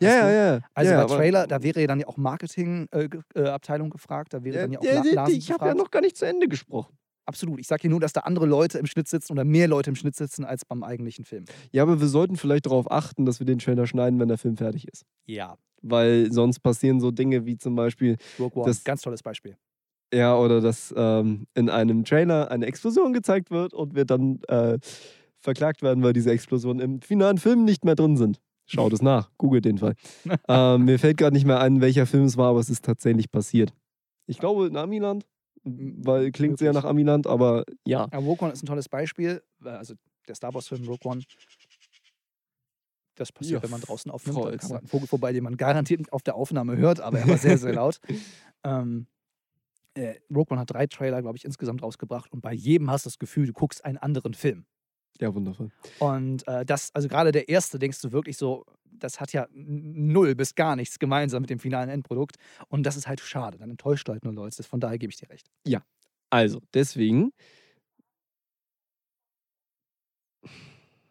[0.00, 0.60] Ja, ja, ja.
[0.74, 4.42] Also ja, bei Trailer, da wäre ja dann ja auch Marketingabteilung äh, äh, gefragt, da
[4.44, 6.48] wäre Ja, dann ja auch ja, La- ich habe ja noch gar nicht zu Ende
[6.48, 6.96] gesprochen.
[7.26, 7.58] Absolut.
[7.58, 9.96] Ich sage hier nur, dass da andere Leute im Schnitt sitzen oder mehr Leute im
[9.96, 11.46] Schnitt sitzen als beim eigentlichen Film.
[11.72, 14.56] Ja, aber wir sollten vielleicht darauf achten, dass wir den Trailer schneiden, wenn der Film
[14.58, 15.04] fertig ist.
[15.24, 15.56] Ja.
[15.80, 19.56] Weil sonst passieren so Dinge wie zum Beispiel, Rogue One, Das- ganz tolles Beispiel.
[20.12, 24.78] ja, oder dass ähm, in einem Trailer eine Explosion gezeigt wird und wir dann äh,
[25.40, 28.38] verklagt werden, weil diese Explosionen im finalen Film nicht mehr drin sind.
[28.66, 29.94] Schaut es nach, googelt den Fall.
[30.48, 33.30] ähm, mir fällt gerade nicht mehr ein, welcher Film es war, aber es ist tatsächlich
[33.30, 33.72] passiert.
[34.26, 35.26] Ich glaube in Amiland,
[35.64, 38.08] weil klingt sehr nach Amiland, aber ja.
[38.12, 39.42] Ja, Rogue One ist ein tolles Beispiel.
[39.64, 39.94] äh, Also
[40.26, 41.22] der Star Wars-Film Rogue One.
[43.16, 44.36] Das passiert, Ja, wenn man draußen aufnimmt.
[44.38, 44.74] Frau Da Elster.
[44.76, 47.38] kam ein Vogel vorbei, den man garantiert nicht auf der Aufnahme hört, aber er war
[47.38, 48.00] sehr, sehr laut.
[48.66, 49.08] Ähm,
[49.92, 53.08] äh, Rogue One hat drei Trailer, glaube ich, insgesamt rausgebracht und bei jedem hast du
[53.10, 54.64] das Gefühl, du guckst einen anderen Film.
[55.20, 55.70] Ja, wundervoll.
[56.00, 60.34] Und äh, das, also gerade der erste, denkst du wirklich so, das hat ja null
[60.34, 62.36] bis gar nichts gemeinsam mit dem finalen Endprodukt.
[62.68, 63.58] Und das ist halt schade.
[63.58, 64.62] Dann enttäuscht du halt nur Leute.
[64.62, 65.48] Von daher gebe ich dir recht.
[66.30, 67.30] Also, deswegen.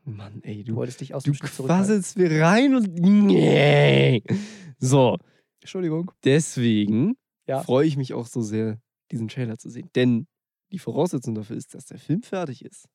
[0.06, 1.66] Mann, ey, Du du, wolltest dich aus du dem zurückhalten.
[1.68, 2.94] quasselst mir rein und.
[2.94, 4.22] Nee.
[4.80, 5.18] So,
[5.62, 6.12] Entschuldigung.
[6.26, 7.16] deswegen
[7.48, 7.62] Ja.
[7.64, 8.80] freue ich mich auch so sehr,
[9.12, 9.90] diesen Trailer zu sehen.
[9.96, 10.28] Denn
[10.74, 12.88] die Voraussetzung dafür ist, dass der Film fertig ist.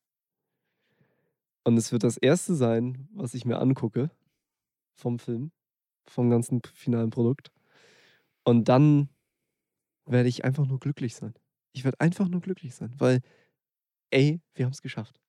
[1.69, 4.11] Und es wird das erste sein, was ich mir angucke
[4.95, 5.53] vom Film,
[6.09, 7.53] vom ganzen finalen Produkt.
[8.43, 9.11] Und dann
[10.07, 11.35] werde ich einfach nur glücklich sein.
[11.75, 13.21] Ich werde einfach nur glücklich sein, weil,
[14.09, 15.21] ey, wir haben es geschafft.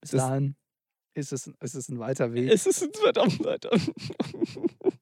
[0.00, 0.56] Bis Das- dahin
[1.14, 2.50] ist es, ist es ein weiter Weg.
[2.50, 3.70] Es ist ein verdammt weiter.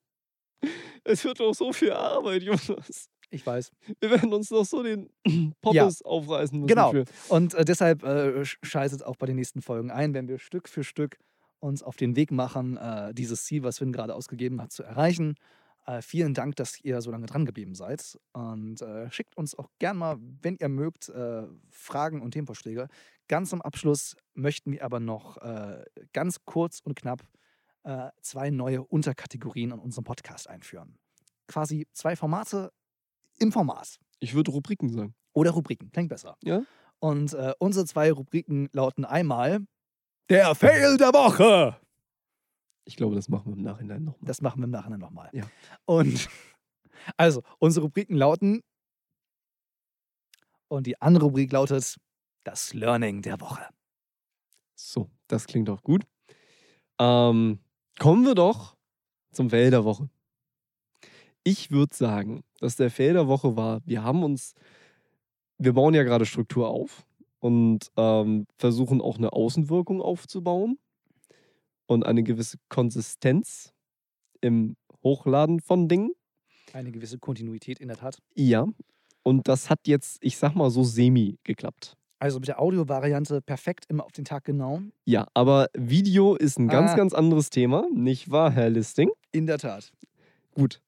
[1.04, 3.08] es wird doch so viel Arbeit, Jonas.
[3.30, 3.70] Ich weiß.
[4.00, 5.10] Wir werden uns noch so den
[5.60, 6.66] Poppes aufreißen müssen.
[6.68, 6.92] Genau.
[6.92, 7.04] Für.
[7.28, 10.68] Und äh, deshalb äh, sch- schaltet auch bei den nächsten Folgen ein, wenn wir Stück
[10.68, 11.18] für Stück
[11.60, 15.34] uns auf den Weg machen, äh, dieses Ziel, was Finn gerade ausgegeben hat, zu erreichen.
[15.86, 18.18] Äh, vielen Dank, dass ihr so lange dran geblieben seid.
[18.32, 22.88] Und äh, schickt uns auch gern mal, wenn ihr mögt, äh, Fragen und Themenvorschläge.
[23.26, 27.26] Ganz am Abschluss möchten wir aber noch äh, ganz kurz und knapp
[27.84, 30.96] äh, zwei neue Unterkategorien in unserem Podcast einführen.
[31.46, 32.70] Quasi zwei Formate
[33.38, 33.98] im Format.
[34.20, 35.14] Ich würde Rubriken sagen.
[35.32, 36.36] Oder Rubriken, klingt besser.
[36.42, 36.62] Ja.
[37.00, 39.60] Und äh, unsere zwei Rubriken lauten einmal
[40.28, 41.76] der Fail der Woche.
[42.84, 44.26] Ich glaube, das machen wir im Nachhinein nochmal.
[44.26, 45.30] Das machen wir im Nachhinein nochmal.
[45.32, 45.44] Ja.
[45.84, 46.28] Und
[47.16, 48.62] also, unsere Rubriken lauten
[50.68, 51.96] und die andere Rubrik lautet
[52.44, 53.68] das Learning der Woche.
[54.74, 56.04] So, das klingt auch gut.
[56.98, 57.58] Ähm,
[57.98, 58.76] kommen wir doch
[59.32, 60.08] zum Fail der Woche.
[61.44, 64.54] Ich würde sagen, dass der Fail der Woche war, wir haben uns,
[65.58, 67.06] wir bauen ja gerade Struktur auf
[67.40, 70.78] und ähm, versuchen auch eine Außenwirkung aufzubauen
[71.86, 73.72] und eine gewisse Konsistenz
[74.40, 76.10] im Hochladen von Dingen.
[76.72, 78.18] Eine gewisse Kontinuität in der Tat.
[78.34, 78.66] Ja.
[79.22, 81.96] Und das hat jetzt, ich sag mal, so semi geklappt.
[82.18, 84.80] Also mit der Audio-Variante perfekt immer auf den Tag genau.
[85.04, 86.96] Ja, aber Video ist ein ganz, Ah.
[86.96, 89.08] ganz anderes Thema, nicht wahr, Herr Listing?
[89.32, 89.92] In der Tat.
[90.54, 90.80] Gut,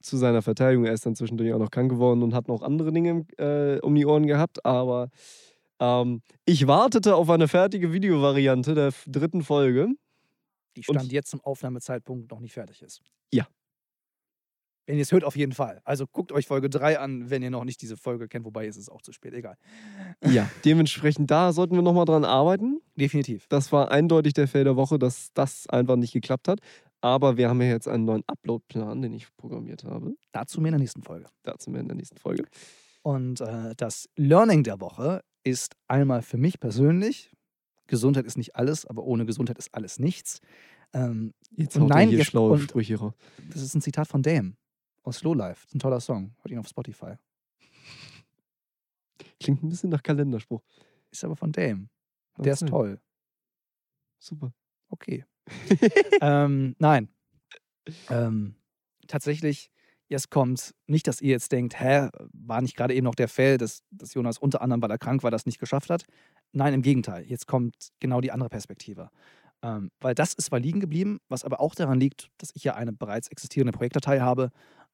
[0.00, 2.92] zu seiner Verteidigung, er ist dann zwischendurch auch noch krank geworden und hat noch andere
[2.92, 5.10] Dinge äh, um die Ohren gehabt, aber
[5.78, 9.88] ähm, ich wartete auf eine fertige Videovariante der dritten Folge.
[10.76, 13.02] Die Und- Stand jetzt zum Aufnahmezeitpunkt noch nicht fertig ist.
[13.32, 13.46] Ja.
[14.86, 15.80] Wenn ihr es hört, auf jeden Fall.
[15.84, 18.76] Also guckt euch Folge 3 an, wenn ihr noch nicht diese Folge kennt, wobei ist
[18.76, 19.56] es auch zu spät, egal.
[20.32, 22.80] Ja, dementsprechend da sollten wir nochmal dran arbeiten.
[22.96, 23.46] Definitiv.
[23.48, 26.60] Das war eindeutig der Fail der Woche, dass das einfach nicht geklappt hat.
[27.02, 30.14] Aber wir haben ja jetzt einen neuen Upload-Plan, den ich programmiert habe.
[30.32, 31.26] Dazu mehr in der nächsten Folge.
[31.42, 32.44] Dazu mehr in der nächsten Folge.
[33.02, 37.32] Und äh, das Learning der Woche ist einmal für mich persönlich,
[37.86, 40.40] Gesundheit ist nicht alles, aber ohne Gesundheit ist alles nichts.
[40.92, 43.14] Ähm, Jetzt haut nein, er hier jetzt- schlaue und- Sprüche raus.
[43.50, 44.54] das ist ein Zitat von Dame
[45.02, 45.62] aus Slow Life.
[45.62, 46.34] Das ist ein toller Song.
[46.42, 47.14] Hört ihn auf Spotify.
[49.40, 50.62] Klingt ein bisschen nach Kalenderspruch.
[51.10, 51.88] Ist aber von Dame.
[52.38, 53.00] Der ist toll.
[54.18, 54.52] Super.
[54.90, 55.24] Okay.
[56.20, 57.08] ähm, nein.
[58.08, 58.54] Ähm,
[59.08, 59.72] tatsächlich,
[60.08, 63.56] jetzt kommt nicht, dass ihr jetzt denkt, hä, war nicht gerade eben noch der Fail,
[63.56, 66.04] dass, dass Jonas unter anderem, weil er krank war, das nicht geschafft hat.
[66.52, 67.24] Nein, im Gegenteil.
[67.24, 69.10] Jetzt kommt genau die andere Perspektive.
[69.62, 72.74] Ähm, weil das ist zwar liegen geblieben, was aber auch daran liegt, dass ich ja
[72.74, 74.50] eine bereits existierende Projektdatei habe,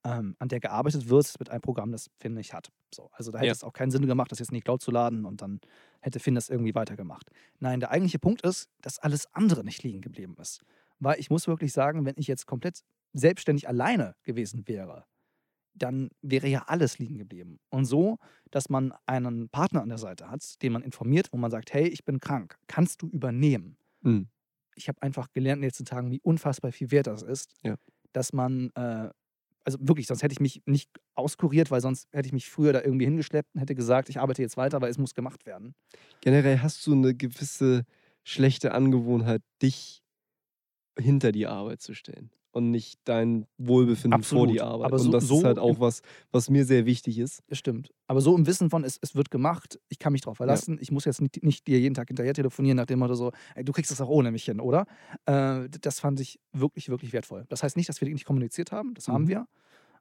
[0.07, 2.71] ähm, an der gearbeitet wird mit einem Programm, das Finn nicht hat.
[2.95, 3.53] So, also da hätte Ja.
[3.53, 5.61] es auch keinen Sinn gemacht, das jetzt in die Cloud zu laden und dann
[6.01, 7.31] hätte Finn das irgendwie weitergemacht.
[7.59, 10.63] Nein, der eigentliche Punkt ist, dass alles andere nicht liegen geblieben ist.
[11.01, 12.83] Weil ich muss wirklich sagen, wenn ich jetzt komplett
[13.15, 15.05] selbstständig alleine gewesen wäre,
[15.75, 17.59] dann wäre ja alles liegen geblieben.
[17.71, 18.19] Und so,
[18.51, 21.87] dass man einen Partner an der Seite hat, den man informiert, wo man sagt, hey,
[21.89, 23.77] ich bin krank, kannst du übernehmen?
[24.03, 24.29] Mhm.
[24.77, 27.77] Ich habe einfach gelernt in den letzten Tagen, wie unfassbar viel wert das ist, Ja.
[28.13, 29.11] dass man, äh,
[29.67, 32.83] also wirklich, sonst hätte ich mich nicht auskuriert, weil sonst hätte ich mich früher da
[32.83, 35.75] irgendwie hingeschleppt und hätte gesagt, ich arbeite jetzt weiter, weil es muss gemacht werden.
[36.21, 37.85] Generell hast du eine gewisse
[38.23, 40.03] schlechte Angewohnheit, dich
[40.99, 44.55] hinter die Arbeit zu stellen und nicht dein Wohlbefinden vor Absolut.
[44.55, 44.87] die Arbeit.
[44.87, 46.03] Aber und so- das so ist halt auch was,
[46.33, 47.43] was mir sehr wichtig ist.
[47.49, 47.93] Das stimmt.
[48.09, 50.91] Aber so im Wissen von, es, es wird gemacht, ich kann mich darauf verlassen, ich
[50.91, 53.73] muss jetzt nicht, nicht dir jeden Tag hinterher telefonieren, nach dem Motto so, ey, du
[53.73, 54.87] kriegst das auch ohne mich hin, oder?
[55.27, 57.45] Äh, das fand ich wirklich, wirklich wertvoll.
[57.49, 59.29] Das heißt nicht, dass wir nicht kommuniziert haben, das haben Mhm.
[59.29, 59.47] wir.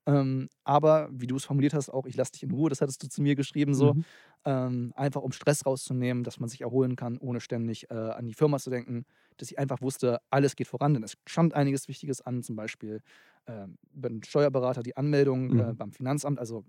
[0.07, 3.01] Ähm, aber wie du es formuliert hast, auch ich lasse dich in Ruhe, das hattest
[3.03, 3.93] du zu mir geschrieben, so.
[3.93, 4.05] Mhm.
[4.45, 8.35] Ähm, einfach um Stress rauszunehmen, dass man sich erholen kann, ohne ständig äh, an die
[8.35, 9.05] Firma zu denken,
[9.37, 13.01] dass ich einfach wusste, alles geht voran, denn es stand einiges Wichtiges an, zum Beispiel
[13.47, 15.75] ähm, beim Steuerberater die Anmeldung äh, Mhm.
[15.75, 16.63] beim Finanzamt, also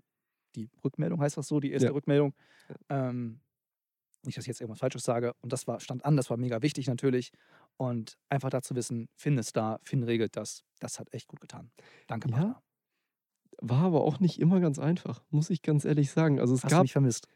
[0.55, 1.93] die Rückmeldung heißt das so, die erste Ja.
[1.93, 2.33] Rückmeldung.
[2.89, 3.41] Ähm,
[4.25, 5.33] nicht, dass ich jetzt irgendwas Falsches sage.
[5.41, 7.31] Und das war, stand an, das war mega wichtig natürlich.
[7.77, 11.39] Und einfach da zu wissen, Finn ist da, Finn regelt das, das hat echt gut
[11.39, 11.71] getan.
[12.07, 12.61] Danke, Ja, Partner.
[13.61, 16.39] War aber auch nicht immer ganz einfach, muss ich ganz ehrlich sagen.
[16.39, 17.27] Also es Hast du gab mich vermisst?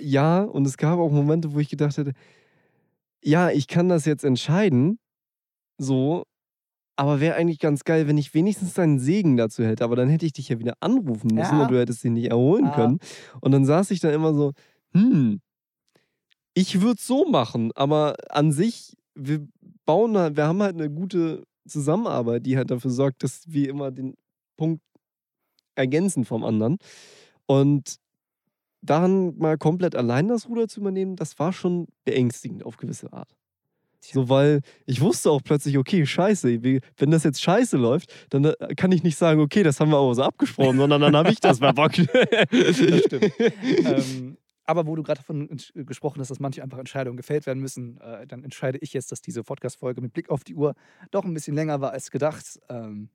[0.00, 2.12] ja und es gab auch Momente, wo ich gedacht hätte,
[3.22, 4.98] ja, ich kann das jetzt entscheiden,
[5.78, 6.24] so,
[6.96, 9.84] aber wäre eigentlich ganz geil, wenn ich wenigstens deinen Segen dazu hätte.
[9.84, 11.62] Aber dann hätte ich dich ja wieder anrufen müssen Ja.
[11.62, 12.74] und du hättest ihn nicht erholen Ah.
[12.74, 12.98] können.
[13.40, 14.52] Und dann saß ich da immer so,
[14.94, 15.40] hm,
[16.54, 19.46] ich würde es so machen, aber an sich, wir
[19.84, 23.90] bauen halt, wir haben halt eine gute Zusammenarbeit, die halt dafür sorgt, dass wir immer
[23.90, 24.14] den
[24.56, 24.80] Punkt
[25.76, 26.78] ergänzen vom anderen.
[27.46, 27.96] Und
[28.82, 33.36] dann mal komplett allein das Ruder zu übernehmen, das war schon beängstigend auf gewisse Art.
[34.00, 38.74] So, weil ich wusste auch plötzlich, okay, scheiße, wenn das jetzt scheiße läuft, dann äh,
[38.76, 41.40] kann ich nicht sagen, okay, das haben wir aber so abgesprochen, sondern dann habe ich
[41.40, 42.06] das verbockt.
[42.50, 43.32] Das stimmt.
[43.84, 47.60] ähm, aber wo du gerade davon entsch- gesprochen hast, dass manche einfach Entscheidungen gefällt werden
[47.60, 50.74] müssen, äh, dann entscheide ich jetzt, dass diese Podcast-Folge mit Blick auf die Uhr
[51.10, 52.60] doch ein bisschen länger war als gedacht.
[52.68, 53.08] Ähm,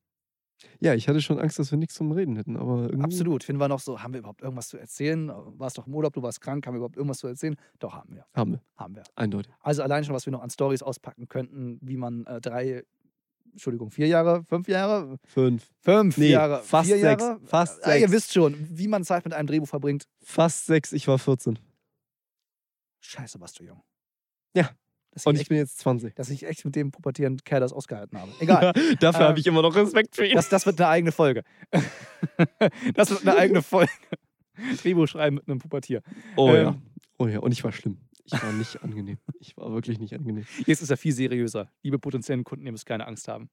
[0.80, 3.04] Ja, ich hatte schon Angst, dass wir nichts zum Reden hätten, aber irgendwie.
[3.04, 3.44] absolut.
[3.44, 5.32] Finn war noch so, haben wir überhaupt irgendwas zu erzählen?
[5.58, 7.56] Warst doch im Urlaub, du warst krank, haben wir überhaupt irgendwas zu erzählen?
[7.80, 8.26] Doch, haben wir.
[8.34, 9.04] Haben wir, Haben wir.
[9.16, 9.52] eindeutig.
[9.62, 12.84] Also allein schon, was wir noch an Stories auspacken könnten, wie man äh, drei,
[13.52, 15.70] Entschuldigung, vier Jahre, fünf Jahre, Fünf.
[15.82, 17.40] fünf Nee, Jahre, fast vier sechs, Jahre.
[17.44, 18.12] fast Ah, ihr sechs.
[18.14, 20.08] wisst schon, wie man Zeit mit einem Drehbuch verbringt.
[20.24, 21.60] Fast sechs, ich war 14.
[23.02, 23.82] Scheiße, warst du jung.
[24.56, 24.70] Ja.
[25.26, 26.10] Und ich, ich bin jetzt 20.
[26.10, 28.32] echt, dass ich echt mit dem pubertierenden Kerl das ausgehalten habe.
[28.40, 28.74] Egal.
[29.00, 30.36] Dafür Ähm, habe ich immer noch Respekt für ihn.
[30.36, 31.44] Das, das wird eine eigene Folge.
[32.94, 33.92] das wird eine eigene Folge.
[34.82, 36.02] Drehbuch schreiben mit einem Pubertier.
[36.36, 36.70] oh ja.
[36.70, 36.82] ähm,
[37.18, 37.40] Oh ja.
[37.40, 38.00] Und ich war schlimm.
[38.26, 39.20] Ich war nicht angenehm.
[39.40, 40.46] Ich war wirklich nicht angenehm.
[40.66, 41.70] Jetzt ist er viel seriöser.
[41.84, 43.50] Liebe potenziellen Kunden, ihr müsst keine Angst haben.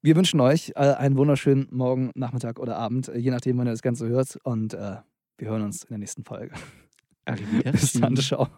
[0.00, 3.72] Wir wünschen euch äh, einen wunderschönen Morgen, Nachmittag oder Abend, äh, je nachdem, wann ihr
[3.72, 4.36] das Ganze hört.
[4.44, 4.98] Und äh,
[5.38, 6.54] wir hören uns in der nächsten Folge.
[7.24, 8.22] Bis dann, Arrivederci.
[8.22, 8.48] ciao.